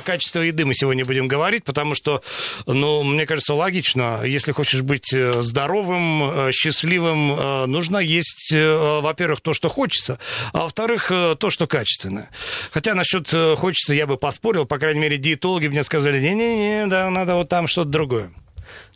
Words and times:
Про 0.00 0.12
качество 0.12 0.40
еды 0.40 0.64
мы 0.64 0.74
сегодня 0.74 1.04
будем 1.04 1.28
говорить, 1.28 1.64
потому 1.64 1.94
что, 1.94 2.22
ну, 2.64 3.02
мне 3.02 3.26
кажется, 3.26 3.52
логично, 3.52 4.22
если 4.24 4.50
хочешь 4.50 4.80
быть 4.80 5.12
э, 5.12 5.42
здоровым, 5.42 6.48
э, 6.48 6.52
счастливым, 6.52 7.38
э, 7.38 7.66
нужно 7.66 7.98
есть, 7.98 8.50
во-первых, 8.50 9.42
то, 9.42 9.52
что 9.52 9.68
хочется, 9.68 10.18
а 10.54 10.60
во-вторых, 10.60 11.08
то, 11.08 11.50
что 11.50 11.66
качественное. 11.66 12.30
Хотя 12.72 12.94
насчет 12.94 13.30
хочется 13.58 13.92
я 13.92 14.06
бы 14.06 14.16
поспорил, 14.16 14.64
по 14.64 14.78
крайней 14.78 15.00
мере, 15.00 15.18
диетологи 15.18 15.66
мне 15.66 15.82
сказали, 15.82 16.18
не-не-не, 16.18 16.86
да, 16.86 17.10
надо 17.10 17.34
вот 17.34 17.50
там 17.50 17.68
что-то 17.68 17.90
другое. 17.90 18.32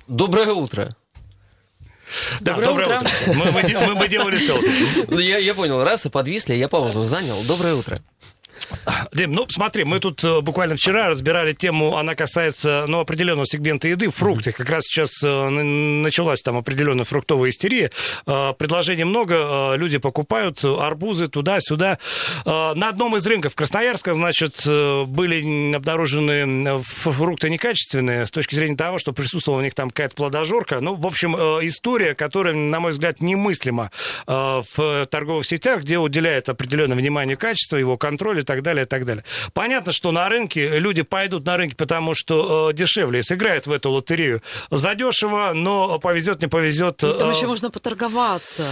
Доброе 0.08 0.52
утро. 0.52 0.88
Да, 2.40 2.54
доброе, 2.54 2.66
доброе 2.68 3.00
утро. 3.00 3.08
утро. 3.08 3.34
Мы, 3.34 3.52
мы, 3.52 3.86
мы, 3.88 3.94
мы 3.94 4.08
делали 4.08 4.38
селфи. 4.38 5.22
Я, 5.22 5.36
я 5.36 5.54
понял, 5.54 5.84
раз 5.84 6.06
и 6.06 6.08
подвисли, 6.08 6.54
я 6.54 6.68
паузу 6.68 7.02
занял. 7.02 7.42
Доброе 7.42 7.74
утро. 7.74 7.98
Дим, 9.12 9.32
ну 9.32 9.46
смотри, 9.48 9.84
мы 9.84 10.00
тут 10.00 10.22
э, 10.24 10.40
буквально 10.40 10.76
вчера 10.76 11.08
разбирали 11.08 11.52
тему, 11.52 11.96
она 11.96 12.14
касается 12.14 12.84
ну, 12.88 13.00
определенного 13.00 13.46
сегмента 13.46 13.88
еды, 13.88 14.10
фрукты. 14.10 14.52
Как 14.52 14.68
раз 14.68 14.84
сейчас 14.84 15.22
э, 15.22 15.48
началась 15.48 16.42
там 16.42 16.56
определенная 16.56 17.04
фруктовая 17.04 17.50
истерия. 17.50 17.90
Э, 18.26 18.52
предложений 18.56 19.04
много, 19.04 19.74
люди 19.76 19.98
покупают 19.98 20.64
арбузы 20.64 21.28
туда-сюда. 21.28 21.98
На 22.44 22.88
одном 22.88 23.16
из 23.16 23.26
рынков 23.26 23.54
Красноярска, 23.54 24.14
значит, 24.14 24.62
были 24.66 25.74
обнаружены 25.74 26.82
фрукты 26.84 27.50
некачественные 27.50 28.26
с 28.26 28.30
точки 28.30 28.54
зрения 28.54 28.76
того, 28.76 28.98
что 28.98 29.12
присутствовала 29.12 29.60
у 29.60 29.62
них 29.62 29.74
там 29.74 29.90
какая-то 29.90 30.14
плодожорка. 30.14 30.80
Ну, 30.80 30.94
в 30.94 31.06
общем, 31.06 31.34
история, 31.36 32.14
которая, 32.14 32.54
на 32.54 32.80
мой 32.80 32.92
взгляд, 32.92 33.20
немыслима 33.20 33.90
в 34.26 35.06
торговых 35.10 35.46
сетях, 35.46 35.82
где 35.82 35.98
уделяет 35.98 36.48
определенное 36.48 36.96
внимание 36.96 37.36
качеству, 37.36 37.78
его 37.78 37.96
контроль 37.96 38.40
и 38.44 38.46
так 38.46 38.62
далее, 38.62 38.84
и 38.84 38.88
так 38.88 39.04
далее. 39.04 39.24
Понятно, 39.52 39.92
что 39.92 40.12
на 40.12 40.28
рынке 40.28 40.78
люди 40.78 41.02
пойдут 41.02 41.46
на 41.46 41.56
рынке, 41.56 41.74
потому 41.76 42.14
что 42.14 42.70
э, 42.70 42.74
дешевле, 42.74 43.20
и 43.20 43.22
сыграют 43.22 43.66
в 43.66 43.72
эту 43.72 43.90
лотерею 43.90 44.42
задешево, 44.70 45.52
но 45.54 45.98
повезет, 45.98 46.42
не 46.42 46.48
повезет. 46.48 47.02
Ну, 47.02 47.12
там 47.14 47.30
э, 47.30 47.32
еще 47.32 47.46
можно 47.46 47.70
поторговаться. 47.70 48.66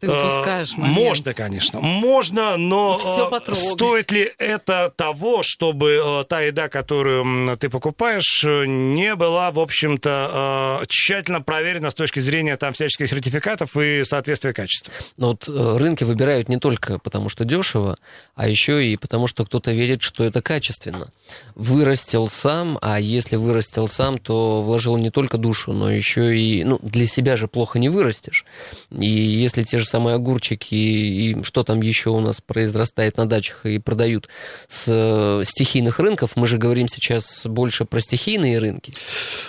Ты 0.00 0.10
упускаешь 0.10 0.72
э, 0.74 0.80
момент. 0.80 0.98
Можно, 0.98 1.34
конечно. 1.34 1.80
Можно, 1.80 2.56
но 2.56 2.98
Все 2.98 3.30
э, 3.30 3.54
стоит 3.54 4.10
ли 4.10 4.32
это 4.38 4.92
того, 4.96 5.42
чтобы 5.42 6.02
э, 6.04 6.24
та 6.28 6.40
еда, 6.40 6.68
которую 6.68 7.56
ты 7.56 7.68
покупаешь, 7.68 8.44
не 8.44 9.14
была, 9.14 9.50
в 9.50 9.60
общем-то, 9.60 10.80
э, 10.82 10.86
тщательно 10.88 11.40
проверена 11.40 11.90
с 11.90 11.94
точки 11.94 12.20
зрения 12.20 12.56
там 12.56 12.72
всяческих 12.72 13.08
сертификатов 13.08 13.76
и 13.76 14.04
соответствия 14.04 14.52
качества? 14.52 14.92
Ну 15.16 15.28
вот 15.28 15.48
э, 15.48 15.76
рынки 15.78 16.04
выбирают 16.04 16.48
не 16.48 16.58
только 16.58 16.98
потому, 16.98 17.28
что 17.28 17.44
дешево, 17.44 17.96
а 18.34 18.48
еще 18.48 18.84
и 18.84 18.96
потому 19.04 19.26
что 19.26 19.44
кто-то 19.44 19.70
верит, 19.70 20.00
что 20.00 20.24
это 20.24 20.40
качественно. 20.40 21.08
Вырастил 21.54 22.26
сам, 22.28 22.78
а 22.80 22.98
если 22.98 23.36
вырастил 23.36 23.86
сам, 23.86 24.16
то 24.16 24.62
вложил 24.62 24.96
не 24.96 25.10
только 25.10 25.36
душу, 25.36 25.74
но 25.74 25.92
еще 25.92 26.34
и... 26.34 26.64
Ну, 26.64 26.78
для 26.80 27.06
себя 27.06 27.36
же 27.36 27.46
плохо 27.46 27.78
не 27.78 27.90
вырастешь. 27.90 28.46
И 28.90 29.06
если 29.06 29.62
те 29.62 29.76
же 29.76 29.84
самые 29.84 30.14
огурчики 30.14 30.74
и 30.74 31.42
что 31.42 31.64
там 31.64 31.82
еще 31.82 32.08
у 32.08 32.20
нас 32.20 32.40
произрастает 32.40 33.18
на 33.18 33.26
дачах 33.26 33.66
и 33.66 33.78
продают 33.78 34.30
с 34.68 34.86
э, 34.88 35.44
стихийных 35.44 35.98
рынков, 35.98 36.30
мы 36.34 36.46
же 36.46 36.56
говорим 36.56 36.88
сейчас 36.88 37.44
больше 37.44 37.84
про 37.84 38.00
стихийные 38.00 38.58
рынки. 38.58 38.94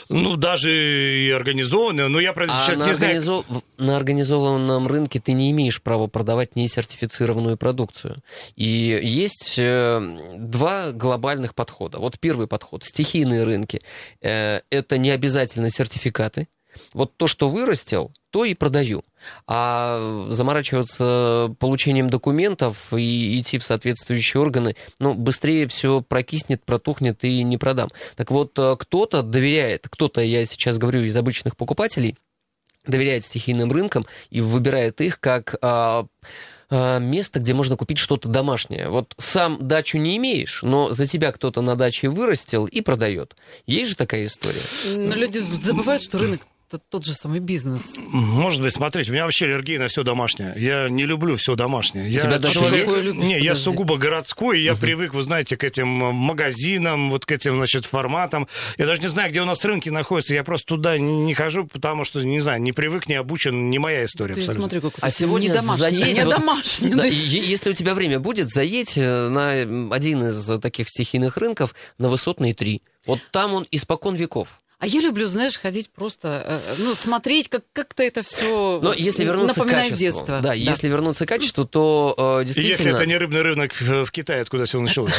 Ну, 0.09 0.35
даже 0.35 0.69
и 0.69 1.31
организованные, 1.31 2.09
но 2.09 2.19
я 2.19 2.33
про 2.33 2.43
а 2.43 2.47
сейчас 2.65 2.77
на 2.77 2.83
не 2.83 2.91
организов... 2.91 3.45
знаю... 3.47 3.63
На 3.77 3.95
организованном 3.95 4.87
рынке 4.87 5.21
ты 5.21 5.31
не 5.31 5.51
имеешь 5.51 5.81
права 5.81 6.07
продавать 6.07 6.57
несертифицированную 6.57 7.55
продукцию. 7.55 8.17
И 8.57 8.99
есть 9.01 9.44
есть 9.45 9.55
э, 9.57 10.37
два 10.37 10.91
глобальных 10.91 11.53
подхода. 11.53 11.99
Вот 11.99 12.19
первый 12.19 12.47
подход, 12.47 12.83
стихийные 12.83 13.43
рынки. 13.43 13.81
Э, 14.21 14.61
это 14.69 14.97
не 14.97 15.11
обязательно 15.11 15.69
сертификаты. 15.69 16.47
Вот 16.93 17.15
то, 17.15 17.27
что 17.27 17.49
вырастил, 17.49 18.11
то 18.31 18.43
и 18.43 18.53
продаю. 18.53 19.03
А 19.47 20.27
заморачиваться 20.29 21.55
получением 21.57 22.09
документов 22.09 22.91
и 22.93 23.39
идти 23.39 23.57
в 23.59 23.63
соответствующие 23.63 24.41
органы, 24.41 24.75
ну, 24.99 25.13
быстрее 25.13 25.67
все 25.67 26.01
прокиснет, 26.01 26.65
протухнет 26.65 27.23
и 27.23 27.43
не 27.43 27.57
продам. 27.57 27.89
Так 28.15 28.31
вот, 28.31 28.57
э, 28.59 28.75
кто-то 28.77 29.23
доверяет, 29.23 29.87
кто-то, 29.89 30.21
я 30.21 30.45
сейчас 30.45 30.77
говорю 30.77 31.01
из 31.01 31.15
обычных 31.15 31.55
покупателей, 31.55 32.17
доверяет 32.85 33.23
стихийным 33.23 33.71
рынкам 33.71 34.05
и 34.29 34.41
выбирает 34.41 35.01
их 35.01 35.19
как 35.19 35.55
а, 36.69 36.99
место, 36.99 37.39
где 37.39 37.53
можно 37.53 37.77
купить 37.77 37.97
что-то 37.97 38.29
домашнее. 38.29 38.89
Вот 38.89 39.13
сам 39.17 39.67
дачу 39.67 39.97
не 39.97 40.17
имеешь, 40.17 40.61
но 40.63 40.91
за 40.91 41.05
тебя 41.05 41.31
кто-то 41.31 41.61
на 41.61 41.75
даче 41.75 42.09
вырастил 42.09 42.65
и 42.65 42.81
продает. 42.81 43.35
Есть 43.65 43.91
же 43.91 43.95
такая 43.95 44.25
история? 44.25 44.61
Но 44.85 45.15
люди 45.15 45.39
забывают, 45.39 46.01
что 46.01 46.17
рынок 46.17 46.41
это 46.75 46.83
тот 46.89 47.05
же 47.05 47.13
самый 47.13 47.39
бизнес. 47.39 47.97
Может 48.07 48.61
быть, 48.61 48.73
смотрите, 48.73 49.09
у 49.11 49.13
меня 49.13 49.25
вообще 49.25 49.45
аллергия 49.45 49.79
на 49.79 49.87
все 49.87 50.03
домашнее. 50.03 50.53
Я 50.55 50.89
не 50.89 51.05
люблю 51.05 51.35
все 51.37 51.55
домашнее. 51.55 52.09
Я 52.09 52.21
тебя 52.21 52.39
человек... 52.49 52.87
есть? 52.87 53.13
Не, 53.15 53.39
я 53.39 53.55
сугубо 53.55 53.97
городской, 53.97 54.59
и 54.59 54.63
я 54.63 54.73
uh-huh. 54.73 54.79
привык, 54.79 55.13
вы 55.13 55.23
знаете, 55.23 55.57
к 55.57 55.63
этим 55.63 55.87
магазинам, 55.87 57.09
вот 57.09 57.25
к 57.25 57.31
этим, 57.31 57.57
значит, 57.57 57.85
форматам. 57.85 58.47
Я 58.77 58.85
даже 58.85 59.01
не 59.01 59.07
знаю, 59.07 59.31
где 59.31 59.41
у 59.41 59.45
нас 59.45 59.63
рынки 59.65 59.89
находятся. 59.89 60.33
Я 60.33 60.43
просто 60.43 60.67
туда 60.67 60.97
не 60.97 61.33
хожу, 61.33 61.65
потому 61.65 62.03
что, 62.03 62.21
не 62.21 62.39
знаю, 62.39 62.61
не 62.61 62.71
привык, 62.71 63.07
не 63.07 63.15
обучен, 63.15 63.69
не 63.69 63.79
моя 63.79 64.05
история 64.05 64.35
Ты 64.35 64.41
абсолютно. 64.41 64.79
Смотри, 64.79 64.91
а 65.01 65.11
сегодня 65.11 65.53
домашний, 65.53 65.79
заедь, 65.79 66.17
не 66.17 66.23
вот, 66.23 66.39
домашний. 66.39 66.93
Да, 66.93 67.05
если 67.05 67.69
у 67.69 67.73
тебя 67.73 67.95
время 67.95 68.19
будет, 68.19 68.49
заедь 68.49 68.93
э, 68.97 69.29
на 69.29 69.95
один 69.95 70.23
из 70.23 70.59
таких 70.59 70.89
стихийных 70.89 71.37
рынков 71.37 71.73
на 71.97 72.09
Высотные 72.09 72.53
3. 72.53 72.81
Вот 73.05 73.19
там 73.31 73.53
он 73.53 73.67
испокон 73.71 74.15
веков. 74.15 74.59
А 74.77 74.87
я 74.87 74.99
люблю, 74.99 75.27
знаешь, 75.27 75.57
ходить 75.57 75.89
просто, 75.89 76.61
э, 76.67 76.75
ну, 76.79 76.95
смотреть, 76.95 77.47
как 77.47 77.63
как-то 77.71 78.03
это 78.03 78.23
все 78.23 78.79
Но 78.81 78.93
если 78.93 79.23
вернуться 79.23 79.63
к 79.63 79.67
качеству, 79.67 79.97
детство. 79.97 80.25
Да, 80.25 80.41
да, 80.41 80.53
если 80.53 80.89
вернуться 80.89 81.25
к 81.25 81.29
качеству, 81.29 81.65
то 81.65 82.13
э, 82.41 82.45
действительно... 82.45 82.87
Если 82.87 82.93
это 82.93 83.05
не 83.05 83.17
рыбный 83.17 83.41
рынок 83.41 83.73
в 83.73 84.11
Китае, 84.11 84.41
откуда 84.41 84.65
все 84.65 84.79
началось. 84.79 85.13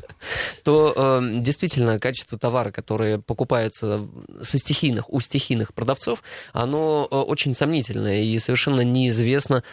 То 0.64 0.92
э, 0.94 1.40
действительно 1.40 1.98
качество 1.98 2.38
товара, 2.38 2.70
которые 2.70 3.20
покупаются 3.20 4.06
со 4.42 4.58
стихийных, 4.58 5.08
у 5.08 5.20
стихийных 5.20 5.72
продавцов, 5.72 6.22
оно 6.52 7.08
э, 7.10 7.16
очень 7.16 7.54
сомнительное 7.54 8.22
и 8.22 8.38
совершенно 8.38 8.82
неизвестно, 8.82 9.64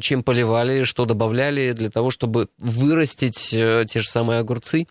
чем 0.00 0.22
поливали, 0.22 0.84
что 0.84 1.04
добавляли 1.04 1.72
для 1.72 1.90
того, 1.90 2.10
чтобы 2.10 2.48
вырастить 2.58 3.48
те 3.50 3.86
же 4.00 4.08
самые 4.08 4.40
огурцы 4.40 4.86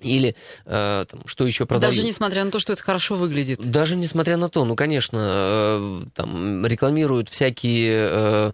или 0.00 0.34
э, 0.64 1.04
там, 1.08 1.22
что 1.26 1.46
еще 1.46 1.66
продают. 1.66 1.94
Даже 1.94 2.06
несмотря 2.06 2.44
на 2.44 2.50
то, 2.50 2.58
что 2.58 2.72
это 2.72 2.82
хорошо 2.82 3.14
выглядит. 3.14 3.58
Даже 3.58 3.96
несмотря 3.96 4.36
на 4.36 4.48
то, 4.48 4.64
ну, 4.64 4.76
конечно, 4.76 5.18
э, 5.20 6.02
там 6.14 6.66
рекламируют 6.66 7.28
всякие... 7.28 8.08
Э, 8.10 8.52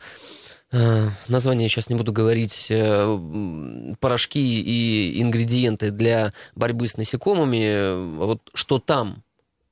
э 0.73 1.09
название 1.29 1.69
сейчас 1.69 1.91
не 1.91 1.97
буду 1.97 2.13
говорить, 2.13 2.67
э, 2.71 3.95
порошки 4.01 4.39
и 4.39 5.21
ингредиенты 5.21 5.91
для 5.91 6.33
борьбы 6.55 6.89
с 6.89 6.97
насекомыми, 6.97 8.17
вот 8.17 8.41
что 8.55 8.79
там 8.79 9.23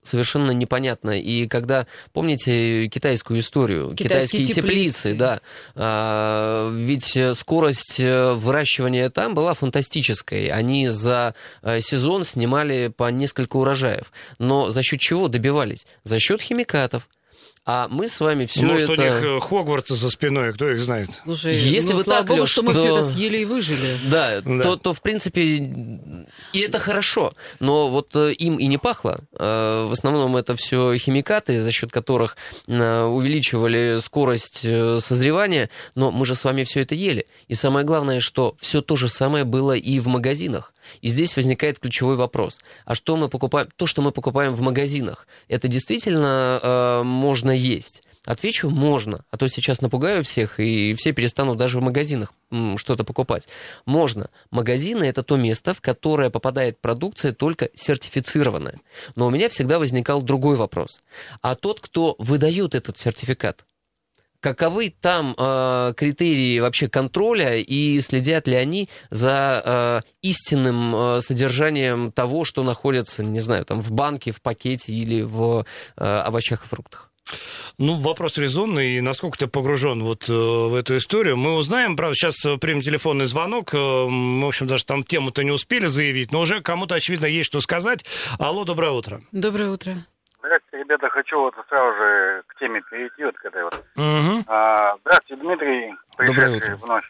совершенно 0.03 0.51
непонятно. 0.51 1.11
И 1.19 1.47
когда, 1.47 1.87
помните 2.13 2.89
китайскую 2.89 3.41
историю, 3.41 3.95
китайские, 3.95 4.43
китайские 4.43 4.47
теплицы, 4.47 5.03
теплицы 5.03 5.15
да, 5.15 5.41
а, 5.75 6.71
ведь 6.75 7.19
скорость 7.35 8.01
э, 8.01 8.33
выращивания 8.35 9.11
там 9.11 9.35
была 9.35 9.55
фантастической. 9.55 10.47
Они 10.49 10.89
за 10.89 11.35
э, 11.63 11.81
сезон 11.81 12.25
снимали 12.25 12.93
по 12.95 13.11
несколько 13.11 13.57
урожаев. 13.57 14.13
Но 14.39 14.71
за 14.71 14.83
счет 14.83 15.01
чего 15.01 15.29
добивались? 15.29 15.87
За 16.05 16.19
счет 16.19 16.41
химикатов. 16.41 17.09
А 17.65 17.87
мы 17.89 18.09
с 18.09 18.19
вами 18.19 18.45
все 18.47 18.65
Может, 18.65 18.91
это... 18.91 18.93
у 18.93 18.97
них 18.97 19.23
э, 19.23 19.41
Хогвартсы 19.41 19.95
за 19.95 20.11
спиной, 20.11 20.53
кто 20.53 20.69
их 20.69 20.81
знает? 20.81 21.11
Слушай, 21.23 21.55
Если 21.55 21.93
ну, 21.93 21.99
бы 21.99 22.05
так, 22.05 22.27
Богу, 22.27 22.45
что 22.47 22.65
мы 22.65 22.73
то... 22.73 22.81
все 22.81 22.97
это 22.97 23.09
съели 23.09 23.39
и 23.39 23.45
выжили. 23.45 23.97
Да, 24.05 24.41
да. 24.41 24.63
То, 24.65 24.77
то, 24.77 24.93
в 24.93 25.01
принципе, 25.01 25.43
и 26.53 26.59
это 26.59 26.81
хорошо. 26.81 27.35
Но 27.61 27.89
вот 27.89 28.17
э, 28.17 28.33
им 28.33 28.57
и 28.57 28.67
не 28.67 28.79
пахло. 28.79 29.21
Э, 29.39 29.87
в 29.87 29.93
основном 29.93 30.37
это 30.37 30.57
все 30.57 30.97
химикаты, 30.97 31.63
за 31.63 31.71
счет 31.71 31.93
которых 31.93 32.37
увеличивали 32.67 33.99
скорость 34.01 34.63
созревания. 34.63 35.71
Но 35.95 36.11
мы 36.11 36.27
же 36.27 36.35
с 36.35 36.45
вами 36.45 36.65
все 36.65 36.81
это 36.81 36.97
ели. 36.97 37.27
И 37.47 37.55
самое 37.55 37.87
главное, 37.87 38.19
что 38.19 38.57
все 38.59 38.81
то 38.81 38.97
же 38.97 39.09
самое 39.09 39.45
было 39.45 39.73
и 39.73 40.01
в 40.01 40.09
магазинах. 40.09 40.73
И 41.01 41.09
здесь 41.09 41.37
возникает 41.37 41.79
ключевой 41.79 42.17
вопрос. 42.17 42.61
А 42.85 42.95
что 42.95 43.17
мы 43.17 43.29
покупаем? 43.29 43.69
То, 43.77 43.87
что 43.87 44.03
мы 44.03 44.13
покупаем 44.13 44.53
в 44.53 44.61
магазинах, 44.61 45.27
это 45.49 45.69
действительно 45.69 46.61
э, 46.63 47.03
можно 47.03 47.51
есть? 47.51 48.03
Отвечу, 48.25 48.71
можно. 48.71 49.25
А 49.33 49.37
то 49.37 49.49
сейчас 49.49 49.81
напугаю 49.81 50.23
всех, 50.23 50.61
и 50.61 50.95
все 50.95 51.13
перестанут 51.13 51.59
даже 51.59 51.79
в 51.79 51.83
магазинах 51.83 52.33
что-то 52.77 53.03
покупать. 53.03 53.49
Можно. 53.85 54.31
Магазины– 54.53 55.03
это 55.05 55.25
то 55.25 55.37
место, 55.37 55.75
в 55.75 55.81
которое 55.81 56.31
попадает 56.31 56.79
продукция 56.81 57.33
только 57.33 57.71
сертифицированная. 57.75 58.79
Но 59.17 59.27
у 59.27 59.31
меня 59.31 59.49
всегда 59.49 59.81
возникал 59.81 60.23
другой 60.23 60.57
вопрос. 60.57 61.03
А 61.41 61.57
тот, 61.57 61.81
кто 61.81 62.15
выдает 62.19 62.77
этот 62.77 62.97
сертификат, 62.97 63.65
каковы 64.43 64.93
там 65.01 65.35
э, 65.39 65.95
критерии 65.97 66.59
вообще 66.59 66.89
контроля 66.89 67.57
и 67.57 68.01
следят 68.01 68.47
ли 68.49 68.57
они 68.57 68.89
за 69.11 69.63
э, 69.65 70.01
истинным 70.21 70.95
э, 70.95 71.21
содержанием 71.21 72.13
того, 72.13 72.45
что 72.45 72.65
находится, 72.65 73.23
не 73.23 73.41
знаю, 73.41 73.65
там 73.65 73.81
в 73.81 73.93
банке, 73.93 74.33
в 74.33 74.43
пакете 74.43 74.93
или 74.93 75.23
в 75.23 75.65
э, 75.97 76.05
овощах 76.05 76.65
и 76.65 76.69
фруктах? 76.69 77.13
Ну, 77.79 78.01
вопрос 78.01 78.37
резонный, 78.37 78.97
и 78.97 79.01
насколько 79.01 79.39
ты 79.39 79.47
погружен 79.47 80.03
вот 80.03 80.29
э, 80.29 80.33
в 80.33 80.75
эту 80.75 80.97
историю. 80.97 81.37
Мы 81.37 81.55
узнаем, 81.55 81.97
правда, 81.97 82.17
сейчас 82.17 82.45
э, 82.45 82.59
примем 82.59 82.83
телефонный 82.83 83.27
звонок, 83.27 83.73
э, 83.73 83.79
мы, 83.79 84.45
в 84.45 84.49
общем, 84.49 84.67
даже 84.67 84.85
там 84.85 85.05
тему-то 85.05 85.43
не 85.45 85.53
успели 85.53 85.87
заявить, 85.87 86.33
но 86.33 86.41
уже 86.41 86.61
кому-то, 86.61 86.97
очевидно, 86.97 87.27
есть 87.27 87.47
что 87.47 87.61
сказать. 87.61 88.05
Алло, 88.39 88.65
доброе 88.65 88.91
утро. 88.91 89.23
Доброе 89.31 89.71
утро. 89.71 90.05
Здравствуйте, 90.93 91.07
ребята, 91.07 91.09
хочу 91.09 91.41
вот 91.41 91.55
сразу 91.69 91.97
же 91.97 92.43
к 92.47 92.59
теме 92.59 92.83
перейти, 92.91 93.25
вот 93.25 93.37
к 93.37 93.45
этой 93.45 93.65
вот. 93.65 93.75
Угу. 93.97 94.45
А, 94.47 94.97
здравствуйте, 95.01 95.43
Дмитрий, 95.43 95.95
пришедший 96.17 96.75
вновь. 96.77 97.05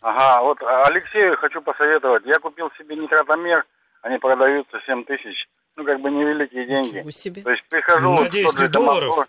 Ага, 0.00 0.42
вот 0.42 0.58
Алексею 0.62 1.36
хочу 1.36 1.60
посоветовать. 1.62 2.24
Я 2.26 2.38
купил 2.40 2.70
себе 2.76 2.96
нитратомер, 2.96 3.64
они 4.02 4.18
продаются 4.18 4.80
7 4.86 5.04
тысяч. 5.04 5.46
Ну, 5.76 5.84
как 5.84 6.00
бы 6.00 6.10
невеликие 6.10 6.66
деньги. 6.66 7.08
Себе. 7.10 7.42
То 7.42 7.50
есть 7.50 7.66
прихожу... 7.68 8.22
Надеюсь, 8.22 8.46
в 8.46 8.50
тот 8.50 8.58
же 8.58 8.66
не 8.66 8.68
долларов? 8.72 9.28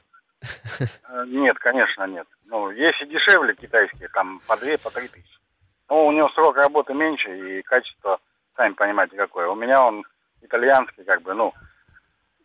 Э, 1.10 1.26
Нет, 1.28 1.58
конечно, 1.60 2.06
нет. 2.08 2.28
Ну, 2.46 2.72
есть 2.72 3.02
и 3.02 3.06
дешевле 3.06 3.54
китайские, 3.56 4.10
там 4.10 4.42
по 4.48 4.58
2, 4.58 4.78
по 4.80 4.90
3 4.90 5.08
тысячи. 5.08 5.38
Ну, 5.90 6.08
у 6.08 6.12
него 6.12 6.30
срок 6.30 6.58
работы 6.58 6.94
меньше 6.94 7.60
и 7.60 7.62
качество, 7.62 8.20
сами 8.58 8.74
понимаете, 8.74 9.16
какое. 9.16 9.48
У 9.48 9.56
меня 9.56 9.86
он 9.86 10.04
итальянский, 10.42 11.04
как 11.04 11.22
бы, 11.22 11.34
ну. 11.34 11.54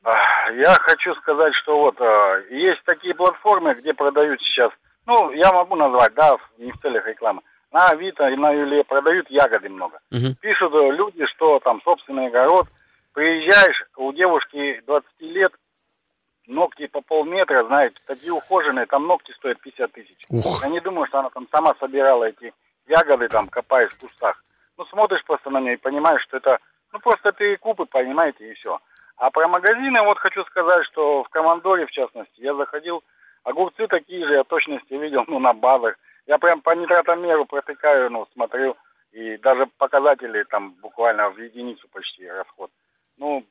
Я 0.04 0.74
хочу 0.80 1.14
сказать, 1.16 1.54
что 1.56 1.78
вот 1.78 2.00
э, 2.00 2.44
есть 2.50 2.82
такие 2.84 3.14
платформы, 3.14 3.74
где 3.74 3.92
продают 3.92 4.40
сейчас, 4.40 4.72
ну, 5.08 5.30
я 5.32 5.50
могу 5.52 5.74
назвать, 5.74 6.12
да, 6.14 6.36
не 6.58 6.70
в 6.70 6.78
целях 6.80 7.06
рекламы. 7.06 7.40
На 7.72 7.88
Авито 7.88 8.28
и 8.28 8.36
на 8.36 8.50
Юле 8.52 8.84
продают 8.84 9.30
ягоды 9.30 9.68
много. 9.70 9.98
Мгм. 10.10 10.34
Пишут 10.40 10.72
э, 10.74 10.90
люди, 10.92 11.24
что 11.26 11.58
там 11.60 11.80
собственный 11.82 12.26
огород. 12.26 12.66
Приезжаешь, 13.14 13.84
у 13.96 14.12
девушки 14.12 14.82
20 14.86 15.08
лет, 15.20 15.52
ногти 16.46 16.86
по 16.86 17.00
полметра, 17.00 17.64
знаете, 17.64 17.96
такие 18.06 18.32
ухоженные, 18.32 18.84
там 18.84 19.06
ногти 19.06 19.32
стоят 19.32 19.60
50 19.60 19.92
тысяч. 19.92 20.26
Ух. 20.28 20.62
Я 20.62 20.68
не 20.68 20.80
думаю, 20.80 21.06
что 21.06 21.20
она 21.20 21.30
там 21.30 21.46
сама 21.50 21.74
собирала 21.80 22.24
эти 22.24 22.52
ягоды, 22.86 23.28
там, 23.28 23.48
копаясь 23.48 23.92
в 23.92 24.00
кустах. 24.00 24.42
Ну, 24.76 24.84
смотришь 24.86 25.24
просто 25.24 25.48
на 25.50 25.60
нее 25.60 25.74
и 25.74 25.78
понимаешь, 25.78 26.22
что 26.22 26.36
это, 26.36 26.58
ну, 26.92 27.00
просто 27.00 27.32
перекупы, 27.32 27.86
понимаете, 27.86 28.50
и 28.50 28.54
все. 28.54 28.78
А 29.18 29.30
про 29.30 29.48
магазины 29.48 30.00
вот 30.02 30.18
хочу 30.18 30.44
сказать, 30.44 30.84
что 30.86 31.24
в 31.24 31.28
Командоре, 31.30 31.86
в 31.86 31.90
частности, 31.90 32.40
я 32.40 32.54
заходил, 32.54 33.02
огурцы 33.42 33.88
такие 33.88 34.24
же, 34.24 34.34
я 34.34 34.44
точности 34.44 34.94
видел, 34.94 35.24
ну, 35.26 35.40
на 35.40 35.52
базах. 35.52 35.96
Я 36.26 36.38
прям 36.38 36.60
по 36.60 36.74
нитратомеру 36.74 37.44
протыкаю, 37.46 38.10
ну, 38.10 38.28
смотрю, 38.34 38.76
и 39.10 39.36
даже 39.38 39.66
показатели 39.78 40.44
там 40.44 40.74
буквально 40.80 41.30
в 41.30 41.38
единицу 41.38 41.88
почти 41.88 42.28
расход. 42.28 42.70
Ну, 43.16 43.44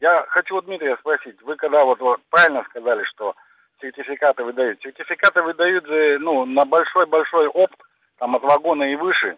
я 0.00 0.24
хочу 0.28 0.56
у 0.56 0.62
Дмитрия 0.62 0.96
спросить, 0.96 1.42
вы 1.42 1.56
когда 1.56 1.84
вот, 1.84 2.00
вот 2.00 2.20
правильно 2.30 2.64
сказали, 2.70 3.04
что 3.04 3.34
сертификаты 3.82 4.44
выдают. 4.44 4.80
Сертификаты 4.80 5.42
выдают 5.42 5.86
же, 5.86 6.18
ну, 6.20 6.46
на 6.46 6.64
большой-большой 6.64 7.48
опт, 7.48 7.78
там 8.18 8.34
от 8.34 8.42
вагона 8.42 8.84
и 8.84 8.96
выше. 8.96 9.36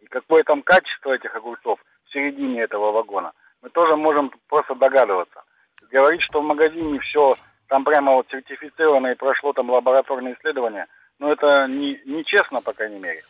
И 0.00 0.06
какое 0.06 0.42
там 0.42 0.60
качество 0.62 1.12
этих 1.12 1.34
огурцов 1.34 1.80
в 2.04 2.12
середине 2.12 2.62
этого 2.62 2.92
вагона. 2.92 3.32
Мы 3.62 3.70
тоже 3.70 3.96
можем 3.96 4.32
просто 4.48 4.74
догадываться. 4.74 5.42
Говорить, 5.90 6.22
что 6.22 6.40
в 6.40 6.44
магазине 6.44 6.98
все 7.00 7.34
там 7.68 7.84
прямо 7.84 8.12
вот 8.12 8.26
сертифицировано 8.30 9.08
и 9.08 9.16
прошло 9.16 9.52
там 9.52 9.70
лабораторные 9.70 10.34
исследования, 10.34 10.86
ну 11.18 11.30
это 11.30 11.66
не, 11.66 12.00
нечестно, 12.06 12.60
по 12.60 12.72
крайней 12.72 12.98
мере. 12.98 13.22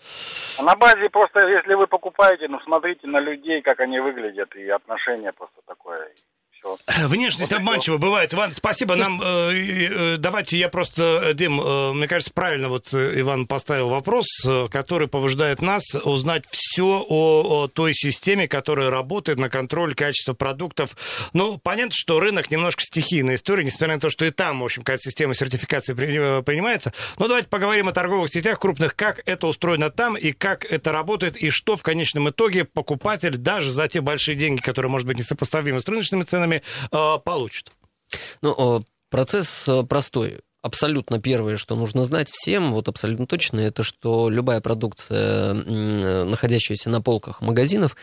А 0.59 0.63
на 0.63 0.75
базе 0.77 1.09
просто, 1.09 1.47
если 1.49 1.75
вы 1.75 1.87
покупаете, 1.87 2.49
ну 2.49 2.59
смотрите 2.61 3.07
на 3.07 3.21
людей, 3.21 3.63
как 3.63 3.81
они 3.81 4.01
выглядят, 4.01 4.55
и 4.57 4.69
отношение 4.69 5.33
просто 5.33 5.61
такое. 5.67 6.09
Внешность 7.07 7.53
Вот 7.53 7.59
обманчива 7.61 7.99
бывает. 7.99 8.35
Иван, 8.35 8.55
спасибо. 8.55 8.97
Нам 8.97 9.21
э, 9.23 9.25
э, 9.25 10.17
давайте 10.19 10.59
я 10.59 10.69
просто, 10.69 11.21
э, 11.25 11.35
Дим, 11.35 11.61
э, 11.61 11.93
мне 11.93 12.09
кажется, 12.09 12.33
правильно 12.33 12.69
вот 12.69 12.93
э, 12.93 13.21
Иван 13.21 13.47
поставил 13.47 13.89
вопрос, 13.89 14.27
э, 14.47 14.69
который 14.71 15.09
побуждает 15.09 15.63
нас 15.63 15.83
узнать 16.05 16.45
все 16.51 17.05
о, 17.09 17.43
о 17.65 17.69
той 17.69 17.95
системе, 17.95 18.49
которая 18.49 18.91
работает 18.91 19.39
на 19.39 19.49
контроль 19.49 19.95
качества 19.95 20.33
продуктов. 20.35 20.97
Ну, 21.33 21.59
понятно, 21.59 21.93
что 21.95 22.21
рынок 22.21 22.51
немножко 22.51 22.83
стихийная 22.83 23.37
история, 23.37 23.65
несмотря 23.65 23.95
на 23.95 24.01
то, 24.01 24.11
что 24.11 24.25
и 24.25 24.31
там, 24.31 24.61
в 24.61 24.65
общем, 24.65 24.83
какая 24.83 24.99
система 24.99 25.35
сертификации 25.35 25.95
при- 25.95 26.39
э, 26.39 26.43
принимается. 26.43 26.93
Но 27.19 27.29
давайте 27.29 27.49
поговорим 27.49 27.89
о 27.89 27.93
торговых 27.93 28.31
сетях 28.33 28.59
крупных, 28.59 28.97
как 28.97 29.21
это 29.27 29.47
устроено 29.47 29.91
там 29.91 30.17
и 30.17 30.33
как 30.33 30.65
это 30.65 30.93
работает, 30.93 31.37
и 31.37 31.51
что 31.51 31.77
в 31.77 31.83
конечном 31.83 32.31
итоге 32.31 32.65
покупатель 32.65 33.37
даже 33.37 33.71
за 33.71 33.89
те 33.89 34.01
большие 34.01 34.37
деньги, 34.37 34.61
которые, 34.61 34.91
может 34.91 35.07
быть, 35.07 35.19
несопоставимы 35.19 35.81
с 35.81 35.89
рыночными 35.89 36.23
ценами, 36.23 36.63
э, 36.91 37.19
получит. 37.25 37.73
Ну, 38.43 38.79
э, 38.79 38.83
процесс 39.11 39.69
э, 39.69 39.83
простой. 39.85 40.41
Абсолютно 40.61 41.21
первое, 41.21 41.57
что 41.57 41.77
нужно 41.77 42.05
знать 42.05 42.31
всем, 42.31 42.73
вот 42.73 42.89
абсолютно 42.89 43.27
точно, 43.27 43.61
это 43.61 43.85
что 43.85 44.29
любая 44.29 44.61
продукция, 44.61 45.55
находящаяся 45.55 46.91
на 46.91 47.01
полках 47.01 47.41
магазинов, 47.41 47.97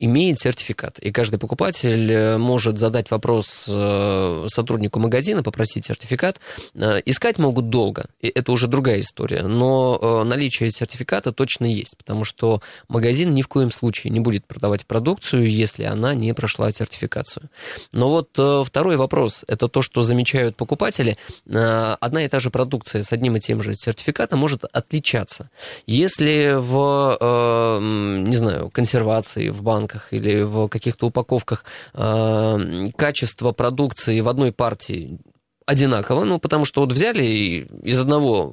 имеет 0.00 0.38
сертификат. 0.38 0.98
И 0.98 1.12
каждый 1.12 1.38
покупатель 1.38 2.10
э, 2.10 2.38
может 2.38 2.78
задать 2.78 3.10
вопрос 3.10 3.66
э, 3.68 4.46
сотруднику 4.48 4.98
магазина, 4.98 5.42
попросить 5.42 5.84
сертификат. 5.84 6.40
Э, 6.74 7.00
Искать 7.04 7.38
могут 7.38 7.68
долго, 7.68 8.06
и 8.20 8.28
это 8.28 8.50
уже 8.52 8.66
другая 8.66 9.02
история, 9.02 9.42
но 9.42 10.24
наличие 10.24 10.70
сертификата 10.70 11.32
точно 11.32 11.66
есть, 11.66 11.96
потому 11.98 12.24
что 12.24 12.62
магазин 12.88 13.34
ни 13.34 13.42
в 13.42 13.48
коем 13.48 13.70
случае 13.70 14.10
не 14.10 14.20
будет 14.20 14.46
продавать 14.46 14.86
продукцию, 14.86 15.50
если 15.50 15.84
она 15.84 16.14
не 16.14 16.32
прошла 16.32 16.72
сертификацию. 16.72 17.50
Но 17.92 18.08
вот 18.08 18.30
второй 18.66 18.96
вопрос, 18.96 19.44
это 19.48 19.68
то, 19.68 19.82
что 19.82 20.02
замечают 20.02 20.56
покупатели. 20.56 21.18
Одна 21.46 22.24
и 22.24 22.28
та 22.28 22.40
же 22.40 22.50
продукция 22.50 23.02
с 23.02 23.12
одним 23.12 23.36
и 23.36 23.40
тем 23.40 23.62
же 23.62 23.74
сертификатом 23.74 24.38
может 24.38 24.64
отличаться. 24.64 25.50
Если 25.86 26.54
в, 26.56 27.78
не 27.80 28.36
знаю, 28.36 28.70
консервации 28.70 29.50
в 29.50 29.62
банках 29.90 30.12
или 30.12 30.42
в 30.42 30.68
каких-то 30.68 31.06
упаковках 31.06 31.64
э, 31.94 32.86
качество 32.96 33.52
продукции 33.52 34.20
в 34.20 34.28
одной 34.28 34.52
партии 34.52 35.18
одинаково, 35.70 36.24
ну, 36.24 36.40
потому 36.40 36.64
что 36.64 36.80
вот 36.80 36.92
взяли 36.92 37.22
и 37.24 37.66
из 37.84 38.00
одного, 38.00 38.52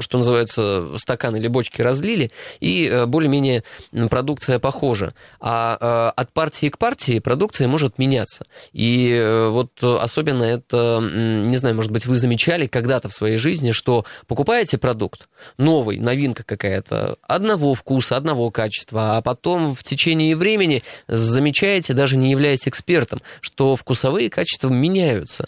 что 0.00 0.16
называется, 0.16 0.96
стакана 0.96 1.36
или 1.36 1.46
бочки 1.46 1.82
разлили, 1.82 2.30
и 2.58 2.88
э, 2.90 3.04
более-менее 3.04 3.64
продукция 4.08 4.58
похожа. 4.58 5.12
А 5.40 5.76
э, 6.16 6.20
от 6.20 6.32
партии 6.32 6.70
к 6.70 6.78
партии 6.78 7.18
продукция 7.18 7.68
может 7.68 7.98
меняться. 7.98 8.46
И 8.72 9.10
э, 9.12 9.48
вот 9.48 9.70
особенно 9.82 10.42
это, 10.42 11.00
не 11.02 11.56
знаю, 11.58 11.76
может 11.76 11.90
быть, 11.90 12.06
вы 12.06 12.16
замечали 12.16 12.66
когда-то 12.66 13.10
в 13.10 13.12
своей 13.12 13.36
жизни, 13.36 13.72
что 13.72 14.06
покупаете 14.26 14.78
продукт, 14.78 15.28
новый, 15.58 15.98
новинка 15.98 16.44
какая-то, 16.44 17.18
одного 17.22 17.74
вкуса, 17.74 18.16
одного 18.16 18.50
качества, 18.50 19.18
а 19.18 19.22
потом 19.22 19.74
в 19.74 19.82
течение 19.82 20.34
времени 20.34 20.82
замечаете, 21.08 21.92
даже 21.92 22.16
не 22.16 22.30
являясь 22.30 22.66
экспертом, 22.66 23.20
что 23.42 23.76
вкусовые 23.76 24.30
качества 24.30 24.70
меняются. 24.70 25.44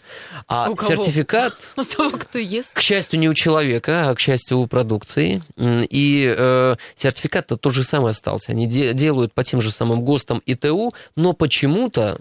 А 0.47 0.69
У 0.69 0.77
кого? 0.77 1.06
Сертификат 1.07 1.73
У 1.77 1.85
того, 1.85 2.11
кто 2.19 2.39
ест. 2.39 2.73
к 2.75 2.81
счастью, 2.81 3.19
не 3.19 3.29
у 3.29 3.35
человека, 3.35 4.11
а 4.11 4.15
к 4.15 4.21
счастью, 4.21 4.59
у 4.59 4.67
продукции. 4.67 5.43
И 5.59 6.35
э, 6.37 6.77
сертификат-то 6.95 7.57
тот 7.57 7.73
же 7.73 7.83
самый 7.83 8.13
остался. 8.13 8.53
Они 8.53 8.67
де- 8.67 8.95
делают 8.95 9.33
по 9.33 9.45
тем 9.45 9.61
же 9.61 9.71
самым 9.71 10.03
ГОСТам 10.03 10.39
и 10.47 10.55
ТУ, 10.55 10.95
но 11.17 11.33
почему-то 11.33 12.21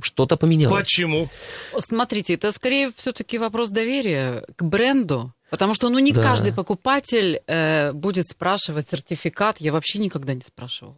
что-то 0.00 0.36
поменялось. 0.36 0.76
Почему? 0.84 1.28
Смотрите, 1.78 2.34
это 2.34 2.50
скорее 2.52 2.90
все-таки 2.96 3.38
вопрос 3.38 3.68
доверия 3.70 4.44
к 4.56 4.62
бренду. 4.64 5.32
Потому 5.50 5.74
что 5.74 5.88
ну, 5.88 6.00
не 6.00 6.10
Да. 6.12 6.20
каждый 6.22 6.52
покупатель 6.52 7.40
э, 7.46 7.92
будет 7.92 8.26
спрашивать 8.26 8.88
сертификат. 8.88 9.60
Я 9.60 9.72
вообще 9.72 9.98
никогда 10.00 10.34
не 10.34 10.40
спрашивала. 10.40 10.96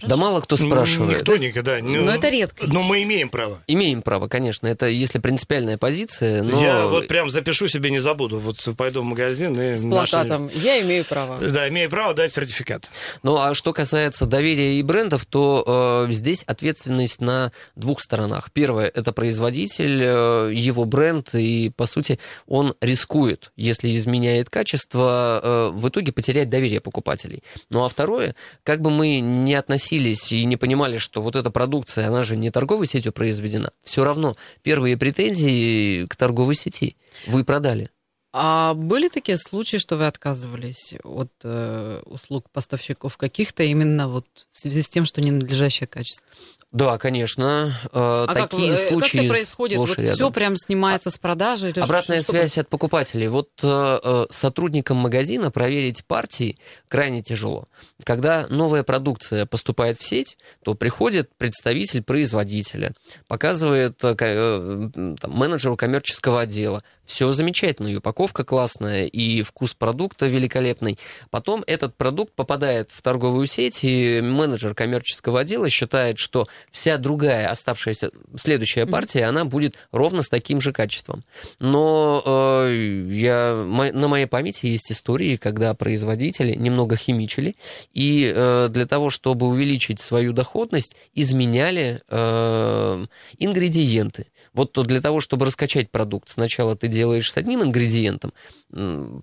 Да 0.00 0.16
мало 0.16 0.40
кто 0.40 0.56
спрашивает. 0.56 1.18
Никто 1.18 1.36
никогда. 1.36 1.78
Ну, 1.82 2.04
Но 2.04 2.14
это 2.14 2.28
редкость. 2.28 2.72
Но 2.72 2.84
мы 2.84 3.02
имеем 3.02 3.28
право. 3.28 3.58
Имеем 3.66 4.00
право, 4.00 4.28
конечно. 4.28 4.68
Это 4.68 4.86
если 4.86 5.18
принципиальная 5.18 5.76
позиция, 5.76 6.44
но... 6.44 6.60
Я 6.60 6.86
вот 6.86 7.08
прям 7.08 7.30
запишу 7.30 7.66
себе, 7.66 7.90
не 7.90 7.98
забуду. 7.98 8.38
Вот 8.38 8.56
пойду 8.76 9.00
в 9.00 9.04
магазин 9.04 9.60
и... 9.60 9.74
С 9.74 9.82
нашу- 9.82 10.12
плакатом. 10.12 10.50
Я 10.54 10.80
имею 10.82 11.04
право. 11.04 11.38
Да, 11.38 11.68
имею 11.68 11.90
право 11.90 12.14
дать 12.14 12.32
сертификат. 12.32 12.88
Ну, 13.24 13.36
а 13.38 13.54
что 13.54 13.72
касается 13.72 14.26
доверия 14.26 14.78
и 14.78 14.82
брендов, 14.84 15.24
то 15.24 16.06
э, 16.08 16.12
здесь 16.12 16.44
ответственность 16.44 17.20
на 17.20 17.50
двух 17.74 18.00
сторонах. 18.00 18.52
Первое, 18.52 18.86
это 18.86 19.12
производитель, 19.12 20.00
э, 20.00 20.50
его 20.54 20.84
бренд, 20.84 21.34
и, 21.34 21.72
по 21.74 21.86
сути, 21.86 22.20
он 22.46 22.74
рискует, 22.80 23.50
если 23.56 23.96
изменяет 23.96 24.48
качество, 24.48 25.40
э, 25.42 25.70
в 25.72 25.88
итоге 25.88 26.12
потерять 26.12 26.48
доверие 26.48 26.80
покупателей. 26.80 27.42
Ну, 27.70 27.84
а 27.84 27.88
второе, 27.88 28.36
как 28.62 28.80
бы 28.80 28.90
мы 28.90 29.18
не 29.18 29.55
относились 29.56 30.32
и 30.32 30.44
не 30.44 30.56
понимали, 30.56 30.98
что 30.98 31.22
вот 31.22 31.36
эта 31.36 31.50
продукция, 31.50 32.08
она 32.08 32.24
же 32.24 32.36
не 32.36 32.50
торговой 32.50 32.86
сетью 32.86 33.12
произведена, 33.12 33.70
все 33.82 34.04
равно 34.04 34.36
первые 34.62 34.96
претензии 34.96 36.06
к 36.06 36.16
торговой 36.16 36.54
сети 36.54 36.96
вы 37.26 37.44
продали. 37.44 37.90
А 38.38 38.74
были 38.74 39.08
такие 39.08 39.38
случаи, 39.38 39.78
что 39.78 39.96
вы 39.96 40.06
отказывались 40.06 40.92
от 41.04 41.30
э, 41.42 42.02
услуг 42.04 42.50
поставщиков 42.50 43.16
каких-то 43.16 43.62
именно 43.62 44.08
вот 44.08 44.26
в 44.52 44.58
связи 44.58 44.82
с 44.82 44.88
тем, 44.90 45.06
что 45.06 45.22
ненадлежащее 45.22 45.86
качество? 45.86 46.26
Да, 46.72 46.98
конечно. 46.98 47.72
э, 47.84 47.88
А 47.92 48.26
как, 48.34 48.50
такие 48.50 48.72
э, 48.72 48.74
случаи 48.74 49.16
как 49.18 49.24
это 49.24 49.32
происходит? 49.32 49.78
Вот 49.78 49.98
рядом. 49.98 50.14
все 50.14 50.30
прям 50.30 50.56
снимается 50.58 51.08
с 51.10 51.16
продажи? 51.16 51.70
или 51.70 51.80
Обратная 51.80 52.20
что- 52.20 52.32
связь 52.32 52.58
от 52.58 52.68
покупателей. 52.68 53.28
Вот 53.28 53.48
э, 53.62 53.98
э, 54.02 54.26
сотрудникам 54.28 54.98
магазина 54.98 55.50
проверить 55.50 56.04
партии 56.04 56.58
крайне 56.88 57.22
тяжело. 57.22 57.68
Когда 58.04 58.46
новая 58.50 58.82
продукция 58.82 59.46
поступает 59.46 59.98
в 59.98 60.04
сеть, 60.04 60.36
то 60.62 60.74
приходит 60.74 61.30
представитель 61.38 62.02
производителя, 62.02 62.92
показывает 63.28 64.04
э, 64.04 64.14
э, 64.18 64.90
там, 65.18 65.30
менеджеру 65.32 65.76
коммерческого 65.78 66.42
отдела. 66.42 66.82
Все 67.06 67.30
замечательно, 67.32 67.86
и 67.86 67.96
упаковка 67.96 68.44
классная, 68.44 69.06
и 69.06 69.42
вкус 69.42 69.74
продукта 69.74 70.26
великолепный. 70.26 70.98
Потом 71.30 71.62
этот 71.66 71.96
продукт 71.96 72.34
попадает 72.34 72.90
в 72.92 73.00
торговую 73.00 73.46
сеть, 73.46 73.84
и 73.84 74.20
менеджер 74.20 74.74
коммерческого 74.74 75.40
отдела 75.40 75.70
считает, 75.70 76.18
что 76.18 76.48
вся 76.72 76.98
другая 76.98 77.48
оставшаяся 77.48 78.10
следующая 78.34 78.86
партия, 78.86 79.24
она 79.26 79.44
будет 79.44 79.76
ровно 79.92 80.22
с 80.22 80.28
таким 80.28 80.60
же 80.60 80.72
качеством. 80.72 81.22
Но 81.60 82.22
э, 82.26 83.06
я, 83.10 83.54
на 83.54 84.08
моей 84.08 84.26
памяти 84.26 84.66
есть 84.66 84.90
истории, 84.90 85.36
когда 85.36 85.74
производители 85.74 86.54
немного 86.56 86.96
химичили, 86.96 87.54
и 87.94 88.32
э, 88.34 88.68
для 88.68 88.86
того, 88.86 89.10
чтобы 89.10 89.46
увеличить 89.46 90.00
свою 90.00 90.32
доходность, 90.32 90.96
изменяли 91.14 92.02
э, 92.08 93.06
ингредиенты. 93.38 94.26
Вот 94.56 94.72
то 94.72 94.84
для 94.84 95.02
того, 95.02 95.20
чтобы 95.20 95.44
раскачать 95.44 95.90
продукт, 95.90 96.30
сначала 96.30 96.74
ты 96.74 96.88
делаешь 96.88 97.30
с 97.30 97.36
одним 97.36 97.62
ингредиентом, 97.62 98.32